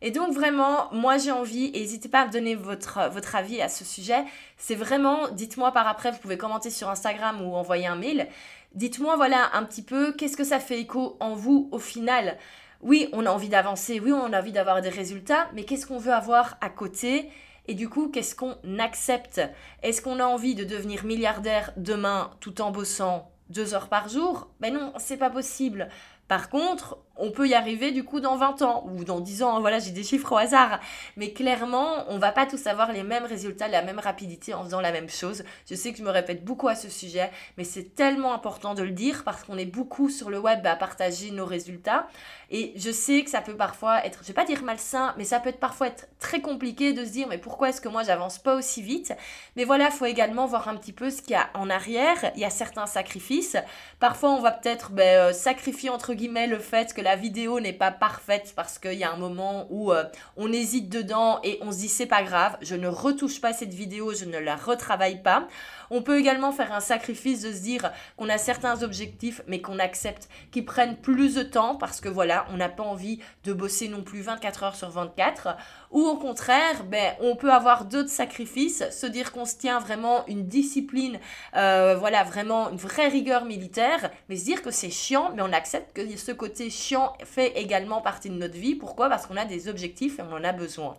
Et 0.01 0.11
donc 0.11 0.33
vraiment, 0.33 0.87
moi 0.93 1.17
j'ai 1.17 1.31
envie, 1.31 1.65
et 1.73 1.79
n'hésitez 1.81 2.07
pas 2.07 2.21
à 2.21 2.27
me 2.27 2.31
donner 2.31 2.55
votre, 2.55 3.09
votre 3.11 3.35
avis 3.35 3.61
à 3.61 3.67
ce 3.67 3.83
sujet, 3.83 4.23
c'est 4.57 4.75
vraiment, 4.75 5.27
dites-moi 5.29 5.71
par 5.71 5.87
après, 5.87 6.11
vous 6.11 6.19
pouvez 6.19 6.37
commenter 6.37 6.69
sur 6.69 6.89
Instagram 6.89 7.41
ou 7.41 7.53
envoyer 7.55 7.87
un 7.87 7.97
mail, 7.97 8.27
dites-moi 8.75 9.17
voilà 9.17 9.49
un 9.53 9.63
petit 9.63 9.83
peu, 9.83 10.13
qu'est-ce 10.13 10.37
que 10.37 10.45
ça 10.45 10.59
fait 10.59 10.79
écho 10.79 11.17
en 11.19 11.33
vous 11.33 11.67
au 11.71 11.79
final? 11.79 12.37
Oui, 12.81 13.09
on 13.11 13.25
a 13.25 13.29
envie 13.29 13.49
d'avancer, 13.49 13.99
oui, 13.99 14.13
on 14.13 14.31
a 14.31 14.39
envie 14.39 14.53
d'avoir 14.53 14.81
des 14.81 14.87
résultats, 14.87 15.49
mais 15.53 15.65
qu'est-ce 15.65 15.85
qu'on 15.85 15.97
veut 15.97 16.13
avoir 16.13 16.57
à 16.61 16.69
côté? 16.69 17.29
Et 17.67 17.73
du 17.73 17.89
coup, 17.89 18.07
qu'est-ce 18.07 18.35
qu'on 18.35 18.55
accepte? 18.79 19.41
Est-ce 19.83 20.01
qu'on 20.01 20.19
a 20.19 20.25
envie 20.25 20.55
de 20.55 20.63
devenir 20.63 21.03
milliardaire 21.03 21.73
demain 21.75 22.31
tout 22.39 22.61
en 22.61 22.71
bossant 22.71 23.31
deux 23.49 23.73
heures 23.73 23.89
par 23.89 24.07
jour? 24.07 24.47
Ben 24.61 24.73
non, 24.73 24.93
c'est 24.97 25.17
pas 25.17 25.29
possible. 25.29 25.89
Par 26.29 26.49
contre, 26.49 26.99
on 27.19 27.31
peut 27.31 27.47
y 27.47 27.53
arriver 27.53 27.91
du 27.91 28.03
coup 28.03 28.19
dans 28.19 28.37
20 28.37 28.61
ans 28.61 28.85
ou 28.87 29.03
dans 29.03 29.19
10 29.19 29.43
ans, 29.43 29.57
hein, 29.57 29.59
voilà, 29.59 29.79
j'ai 29.79 29.91
des 29.91 30.03
chiffres 30.03 30.31
au 30.31 30.37
hasard. 30.37 30.79
Mais 31.17 31.33
clairement, 31.33 32.05
on 32.07 32.17
va 32.17 32.31
pas 32.31 32.45
tous 32.45 32.65
avoir 32.67 32.91
les 32.93 33.03
mêmes 33.03 33.25
résultats, 33.25 33.67
la 33.67 33.81
même 33.81 33.99
rapidité 33.99 34.53
en 34.53 34.63
faisant 34.63 34.79
la 34.79 34.91
même 34.91 35.09
chose. 35.09 35.43
Je 35.69 35.75
sais 35.75 35.91
que 35.91 35.97
je 35.97 36.03
me 36.03 36.09
répète 36.09 36.45
beaucoup 36.45 36.67
à 36.67 36.75
ce 36.75 36.87
sujet, 36.89 37.29
mais 37.57 37.63
c'est 37.63 37.95
tellement 37.95 38.33
important 38.33 38.73
de 38.75 38.83
le 38.83 38.91
dire 38.91 39.23
parce 39.25 39.43
qu'on 39.43 39.57
est 39.57 39.65
beaucoup 39.65 40.09
sur 40.09 40.29
le 40.29 40.39
web 40.39 40.65
à 40.65 40.75
partager 40.75 41.31
nos 41.31 41.45
résultats. 41.45 42.07
Et 42.51 42.73
je 42.77 42.91
sais 42.91 43.23
que 43.23 43.29
ça 43.29 43.41
peut 43.41 43.55
parfois 43.55 44.05
être, 44.05 44.19
je 44.21 44.27
vais 44.27 44.33
pas 44.33 44.45
dire 44.45 44.63
malsain, 44.63 45.13
mais 45.17 45.23
ça 45.23 45.39
peut 45.39 45.49
être 45.49 45.59
parfois 45.59 45.87
être 45.87 46.07
très 46.19 46.41
compliqué 46.41 46.93
de 46.93 47.03
se 47.03 47.09
dire, 47.09 47.27
mais 47.27 47.37
pourquoi 47.37 47.69
est-ce 47.69 47.81
que 47.81 47.89
moi 47.89 48.03
j'avance 48.03 48.37
pas 48.37 48.55
aussi 48.55 48.81
vite? 48.81 49.13
Mais 49.55 49.65
voilà, 49.65 49.85
il 49.85 49.91
faut 49.91 50.05
également 50.05 50.45
voir 50.45 50.67
un 50.67 50.75
petit 50.75 50.93
peu 50.93 51.09
ce 51.09 51.21
qu'il 51.21 51.31
y 51.31 51.35
a 51.35 51.49
en 51.53 51.69
arrière. 51.69 52.31
Il 52.35 52.41
y 52.41 52.45
a 52.45 52.49
certains 52.49 52.85
sacrifices. 52.85 53.57
Parfois, 53.99 54.29
on 54.29 54.39
va 54.39 54.51
peut-être 54.51 54.91
ben, 54.91 55.03
euh, 55.03 55.33
sacrifier 55.33 55.89
entre 55.89 56.13
guillemets 56.13 56.47
le 56.47 56.59
fait 56.59 56.93
que 56.93 57.01
la 57.01 57.17
vidéo 57.17 57.59
n'est 57.59 57.73
pas 57.73 57.91
parfaite 57.91 58.53
parce 58.55 58.79
qu'il 58.79 58.93
y 58.93 59.03
a 59.03 59.11
un 59.11 59.17
moment 59.17 59.67
où 59.69 59.91
euh, 59.91 60.05
on 60.37 60.53
hésite 60.53 60.87
dedans 60.87 61.41
et 61.43 61.59
on 61.61 61.73
se 61.73 61.79
dit 61.79 61.89
c'est 61.89 62.05
pas 62.05 62.23
grave, 62.23 62.55
je 62.61 62.75
ne 62.75 62.87
retouche 62.87 63.41
pas 63.41 63.51
cette 63.51 63.73
vidéo, 63.73 64.13
je 64.13 64.23
ne 64.23 64.37
la 64.37 64.55
retravaille 64.55 65.21
pas. 65.21 65.49
On 65.91 66.01
peut 66.01 66.19
également 66.19 66.51
faire 66.51 66.71
un 66.73 66.79
sacrifice 66.79 67.41
de 67.41 67.51
se 67.51 67.61
dire 67.61 67.91
qu'on 68.17 68.29
a 68.29 68.37
certains 68.37 68.83
objectifs 68.83 69.41
mais 69.47 69.61
qu'on 69.61 69.79
accepte 69.79 70.29
qu'ils 70.51 70.65
prennent 70.65 70.97
plus 70.97 71.35
de 71.35 71.43
temps 71.43 71.75
parce 71.75 72.01
que 72.01 72.09
voilà, 72.09 72.45
on 72.51 72.57
n'a 72.57 72.69
pas 72.69 72.83
envie 72.83 73.19
de 73.43 73.53
bosser 73.53 73.87
non 73.87 74.03
plus 74.03 74.21
24 74.21 74.63
heures 74.63 74.75
sur 74.75 74.89
24. 74.89 75.55
Ou 75.91 76.01
au 76.01 76.17
contraire, 76.17 76.83
ben, 76.85 77.13
on 77.19 77.35
peut 77.35 77.51
avoir 77.51 77.85
d'autres 77.85 78.09
sacrifices, 78.09 78.83
se 78.91 79.07
dire 79.07 79.31
qu'on 79.31 79.45
se 79.45 79.55
tient 79.57 79.79
vraiment 79.79 80.25
une 80.27 80.47
discipline, 80.47 81.19
euh, 81.55 81.95
voilà, 81.97 82.23
vraiment 82.23 82.69
une 82.69 82.77
vraie 82.77 83.07
rigueur 83.07 83.45
militaire, 83.45 84.11
mais 84.29 84.35
se 84.35 84.45
dire 84.45 84.61
que 84.61 84.71
c'est 84.71 84.91
chiant, 84.91 85.31
mais 85.35 85.41
on 85.41 85.51
accepte 85.51 85.93
que 85.93 86.17
ce 86.17 86.31
côté 86.31 86.69
chiant 86.69 87.13
fait 87.23 87.53
également 87.59 88.01
partie 88.01 88.29
de 88.29 88.35
notre 88.35 88.57
vie. 88.57 88.75
Pourquoi? 88.75 89.09
Parce 89.09 89.25
qu'on 89.25 89.37
a 89.37 89.45
des 89.45 89.67
objectifs 89.67 90.19
et 90.19 90.21
on 90.21 90.33
en 90.33 90.43
a 90.43 90.51
besoin. 90.51 90.95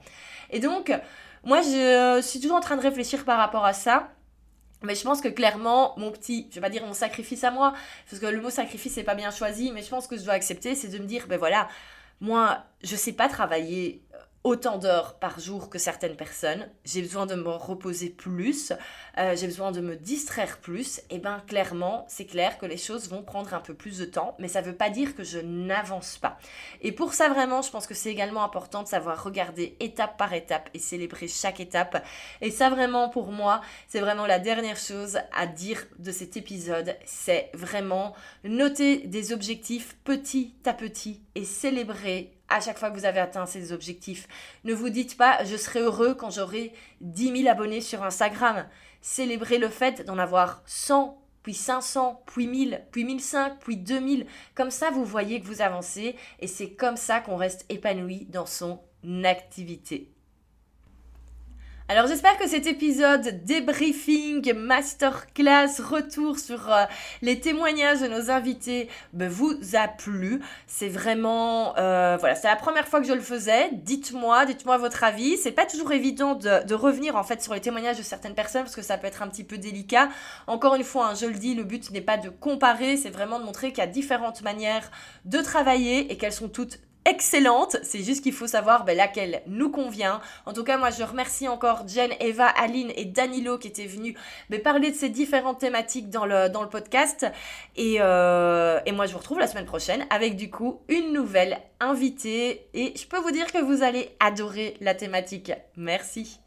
Et 0.51 0.59
donc, 0.59 0.93
moi, 1.45 1.63
je 1.63 2.21
suis 2.23 2.41
toujours 2.41 2.57
en 2.57 2.61
train 2.61 2.77
de 2.77 2.83
réfléchir 2.83 3.25
par 3.25 3.39
rapport 3.39 3.65
à 3.65 3.73
ça. 3.73 4.09
Mais 4.83 4.95
je 4.95 5.03
pense 5.03 5.21
que 5.21 5.29
clairement, 5.29 5.95
mon 5.99 6.11
petit, 6.11 6.47
je 6.51 6.55
vais 6.55 6.61
pas 6.61 6.71
dire 6.71 6.87
mon 6.87 6.95
sacrifice 6.95 7.45
à 7.45 7.51
moi, 7.51 7.75
parce 8.09 8.21
que 8.21 8.27
le 8.27 8.41
mot 8.41 8.51
sacrifice 8.51 8.97
n'est 8.97 9.05
pas 9.05 9.15
bien 9.15 9.31
choisi, 9.31 9.73
mais 9.73 9.83
je 9.83 9.89
pense 9.91 10.07
que 10.07 10.17
je 10.17 10.23
dois 10.25 10.35
accepter, 10.35 10.75
c'est 10.75 10.89
de 10.89 10.99
me 10.99 11.05
dire, 11.05 11.27
ben 11.29 11.39
voilà, 11.39 11.69
moi, 12.21 12.65
je 12.83 12.97
sais 12.97 13.13
pas 13.13 13.29
travailler 13.29 14.03
autant 14.43 14.79
d'heures 14.79 15.19
par 15.19 15.39
jour 15.39 15.69
que 15.69 15.79
certaines 15.79 16.17
personnes, 16.17 16.67
j'ai 16.85 17.03
besoin 17.03 17.27
de 17.27 17.35
me 17.35 17.51
reposer 17.51 18.09
plus, 18.09 18.73
euh, 19.19 19.37
j'ai 19.37 19.47
besoin 19.47 19.71
de 19.71 19.81
me 19.81 19.97
distraire 19.97 20.59
plus, 20.59 21.03
et 21.11 21.19
bien 21.19 21.43
clairement, 21.47 22.07
c'est 22.09 22.25
clair 22.25 22.57
que 22.59 22.65
les 22.65 22.79
choses 22.79 23.11
vont 23.11 23.23
prendre 23.23 23.53
un 23.53 23.61
peu 23.61 23.75
plus 23.75 23.99
de 23.99 24.07
temps, 24.07 24.35
mais 24.39 24.49
ça 24.49 24.63
ne 24.63 24.67
veut 24.67 24.77
pas 24.77 24.89
dire 24.89 25.15
que 25.15 25.25
je 25.25 25.39
n'avance 25.39 26.17
pas. 26.17 26.39
Et 26.81 26.93
pour 26.93 27.13
ça 27.13 27.29
vraiment, 27.29 27.61
je 27.61 27.71
pense 27.71 27.87
que 27.87 27.95
c'est 27.95 28.11
également 28.11 28.43
important 28.43 28.83
de 28.83 28.89
savoir 28.89 29.23
regarder 29.23 29.77
étape 29.79 30.17
par 30.17 30.33
étape 30.33 30.71
et 30.73 30.79
célébrer 30.79 31.29
chaque 31.29 31.61
étape. 31.61 32.03
Et 32.41 32.51
ça 32.51 32.71
vraiment 32.71 33.11
pour 33.11 33.33
moi, 33.33 33.61
c'est 33.89 34.01
vraiment 34.01 34.27
la 34.27 34.39
dernière 34.39 34.79
chose 34.79 35.19
à 35.33 35.47
dire 35.47 35.85
de 35.99 36.13
cet 36.13 36.39
épisode, 36.39 36.97
c'est 37.05 37.51
vraiment 37.53 38.15
noter 38.45 38.99
des 39.07 39.33
objectifs 39.33 39.97
petit 40.05 40.55
à 40.65 40.73
petit 40.73 41.21
et 41.35 41.45
célébrer 41.45 42.40
à 42.51 42.61
chaque 42.61 42.79
fois 42.79 42.91
que 42.91 42.99
vous 42.99 43.07
avez 43.07 43.21
atteint 43.21 43.47
ces 43.47 43.73
objectifs. 43.73 44.29
Ne 44.65 44.75
vous 44.75 44.91
dites 44.91 45.17
pas 45.17 45.45
je 45.45 45.57
serai 45.57 45.81
heureux 45.81 46.15
quand 46.15 46.31
j'aurai 46.31 46.73
10 47.01 47.43
000 47.43 47.49
abonnés 47.49 47.81
sur 47.81 48.03
Instagram. 48.03 48.67
Célébrez 49.01 49.59
le 49.59 49.69
fait 49.69 50.05
d'en 50.05 50.19
avoir 50.19 50.63
100, 50.67 51.19
puis 51.43 51.55
500, 51.55 52.23
puis 52.27 52.47
1000, 52.47 52.83
puis 52.91 53.05
1005, 53.05 53.59
puis 53.61 53.77
2000. 53.77 54.27
Comme 54.55 54.71
ça, 54.71 54.91
vous 54.91 55.05
voyez 55.05 55.41
que 55.41 55.47
vous 55.47 55.63
avancez 55.63 56.17
et 56.41 56.47
c'est 56.47 56.75
comme 56.75 56.97
ça 56.97 57.21
qu'on 57.21 57.37
reste 57.37 57.65
épanoui 57.71 58.27
dans 58.27 58.47
son 58.47 58.81
activité. 59.25 60.13
Alors 61.91 62.07
j'espère 62.07 62.39
que 62.39 62.47
cet 62.47 62.69
épisode 62.69 63.43
débriefing, 63.45 64.55
masterclass, 64.55 65.81
retour 65.81 66.39
sur 66.39 66.73
euh, 66.73 66.85
les 67.21 67.41
témoignages 67.41 68.01
de 68.01 68.07
nos 68.07 68.31
invités 68.31 68.89
ben, 69.13 69.29
vous 69.29 69.57
a 69.75 69.89
plu. 69.89 70.41
C'est 70.69 70.89
vraiment, 70.89 71.77
euh, 71.79 72.17
voilà, 72.21 72.37
c'est 72.37 72.47
la 72.47 72.55
première 72.55 72.87
fois 72.87 73.01
que 73.01 73.09
je 73.09 73.13
le 73.13 73.21
faisais. 73.21 73.71
Dites-moi, 73.73 74.47
dites-moi 74.47 74.79
votre 74.79 75.03
avis. 75.03 75.37
C'est 75.37 75.51
pas 75.51 75.67
toujours 75.67 75.91
évident 75.91 76.37
de, 76.37 76.75
revenir 76.75 77.17
en 77.17 77.25
fait 77.25 77.43
sur 77.43 77.55
les 77.55 77.61
témoignages 77.61 77.99
de 77.99 78.05
certaines 78.05 78.37
personnes 78.37 78.63
parce 78.63 78.77
que 78.77 78.83
ça 78.83 78.97
peut 78.97 79.09
être 79.09 79.23
un 79.23 79.29
petit 79.29 79.43
peu 79.43 79.59
délicat. 79.59 80.11
Encore 80.47 80.77
une 80.77 80.85
fois, 80.85 81.09
hein, 81.09 81.15
je 81.21 81.27
le 81.27 81.35
dis, 81.35 81.57
le 81.57 81.65
but 81.65 81.91
n'est 81.91 82.01
pas 82.01 82.19
de 82.19 82.29
comparer, 82.29 82.99
c'est 82.99 83.11
vraiment 83.11 83.41
de 83.41 83.45
montrer 83.45 83.71
qu'il 83.71 83.79
y 83.79 83.89
a 83.89 83.89
différentes 83.89 84.43
manières 84.43 84.93
de 85.25 85.39
travailler 85.39 86.13
et 86.13 86.17
qu'elles 86.17 86.33
sont 86.33 86.49
toutes 86.49 86.79
excellente. 87.05 87.77
C'est 87.83 88.03
juste 88.03 88.23
qu'il 88.23 88.33
faut 88.33 88.47
savoir 88.47 88.85
ben, 88.85 88.97
laquelle 88.97 89.43
nous 89.47 89.71
convient. 89.71 90.21
En 90.47 90.53
tout 90.53 90.65
cas, 90.65 90.79
moi, 90.79 90.91
je 90.91 91.03
remercie 91.03 91.49
encore 91.49 91.87
Jen, 91.89 92.11
Eva, 92.21 92.47
Aline 92.47 92.93
et 92.97 93.05
Danilo 93.05 93.59
qui 93.59 93.69
étaient 93.69 93.87
venus 93.87 94.17
ben, 94.49 94.61
parler 94.61 94.91
de 94.91 94.97
ces 94.97 95.09
différentes 95.09 95.61
thématiques 95.61 96.11
dans 96.11 96.27
le, 96.27 96.49
dans 96.49 96.63
le 96.63 96.69
podcast. 96.69 97.27
Et, 97.77 97.97
euh, 98.01 98.81
et 98.87 98.93
moi, 98.93 99.07
je 99.07 99.13
vous 99.13 99.19
retrouve 99.19 99.39
la 99.39 99.47
semaine 99.47 99.67
prochaine 99.67 100.07
avec 100.11 100.37
du 100.37 100.51
coup 100.51 100.81
une 100.89 101.13
nouvelle 101.13 101.59
invitée. 101.81 102.69
Et 102.75 102.95
je 102.97 103.07
peux 103.07 103.19
vous 103.19 103.31
dire 103.31 103.51
que 103.53 103.59
vous 103.59 103.83
allez 103.83 104.17
adorer 104.21 104.77
la 104.81 104.95
thématique. 104.95 105.53
Merci. 105.77 106.41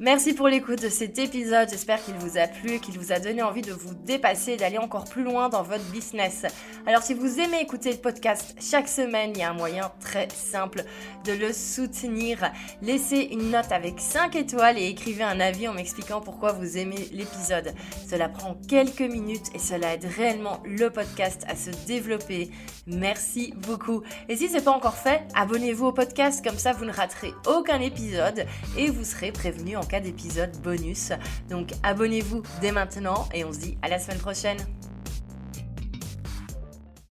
Merci 0.00 0.32
pour 0.32 0.46
l'écoute 0.46 0.80
de 0.80 0.88
cet 0.88 1.18
épisode. 1.18 1.68
J'espère 1.68 2.00
qu'il 2.00 2.14
vous 2.14 2.38
a 2.38 2.46
plu, 2.46 2.78
qu'il 2.78 2.96
vous 2.96 3.10
a 3.10 3.18
donné 3.18 3.42
envie 3.42 3.62
de 3.62 3.72
vous 3.72 3.94
dépasser 3.94 4.52
et 4.52 4.56
d'aller 4.56 4.78
encore 4.78 5.06
plus 5.06 5.24
loin 5.24 5.48
dans 5.48 5.64
votre 5.64 5.82
business. 5.86 6.46
Alors 6.86 7.02
si 7.02 7.14
vous 7.14 7.40
aimez 7.40 7.62
écouter 7.62 7.90
le 7.90 7.98
podcast 7.98 8.54
chaque 8.60 8.86
semaine, 8.86 9.32
il 9.34 9.40
y 9.40 9.42
a 9.42 9.50
un 9.50 9.54
moyen 9.54 9.90
très 9.98 10.28
simple 10.30 10.84
de 11.24 11.32
le 11.32 11.52
soutenir. 11.52 12.48
Laissez 12.80 13.28
une 13.32 13.50
note 13.50 13.72
avec 13.72 13.98
5 13.98 14.36
étoiles 14.36 14.78
et 14.78 14.86
écrivez 14.86 15.24
un 15.24 15.40
avis 15.40 15.66
en 15.66 15.74
m'expliquant 15.74 16.20
pourquoi 16.20 16.52
vous 16.52 16.78
aimez 16.78 17.08
l'épisode. 17.10 17.74
Cela 18.08 18.28
prend 18.28 18.56
quelques 18.68 19.00
minutes 19.00 19.50
et 19.52 19.58
cela 19.58 19.94
aide 19.94 20.04
réellement 20.16 20.62
le 20.64 20.90
podcast 20.90 21.44
à 21.48 21.56
se 21.56 21.70
développer. 21.88 22.52
Merci 22.86 23.52
beaucoup. 23.66 24.04
Et 24.28 24.36
si 24.36 24.46
ce 24.46 24.54
n'est 24.54 24.60
pas 24.60 24.70
encore 24.70 24.96
fait, 24.96 25.22
abonnez-vous 25.34 25.86
au 25.86 25.92
podcast 25.92 26.44
comme 26.44 26.56
ça 26.56 26.72
vous 26.72 26.84
ne 26.84 26.92
raterez 26.92 27.32
aucun 27.48 27.80
épisode 27.80 28.46
et 28.76 28.90
vous 28.90 29.04
serez 29.04 29.32
prévenu 29.32 29.76
en 29.76 29.87
cas 29.88 30.00
d'épisode 30.00 30.56
bonus. 30.62 31.12
Donc 31.50 31.72
abonnez-vous 31.82 32.42
dès 32.60 32.72
maintenant 32.72 33.28
et 33.34 33.44
on 33.44 33.52
se 33.52 33.58
dit 33.58 33.78
à 33.82 33.88
la 33.88 33.98
semaine 33.98 34.18
prochaine. 34.18 34.58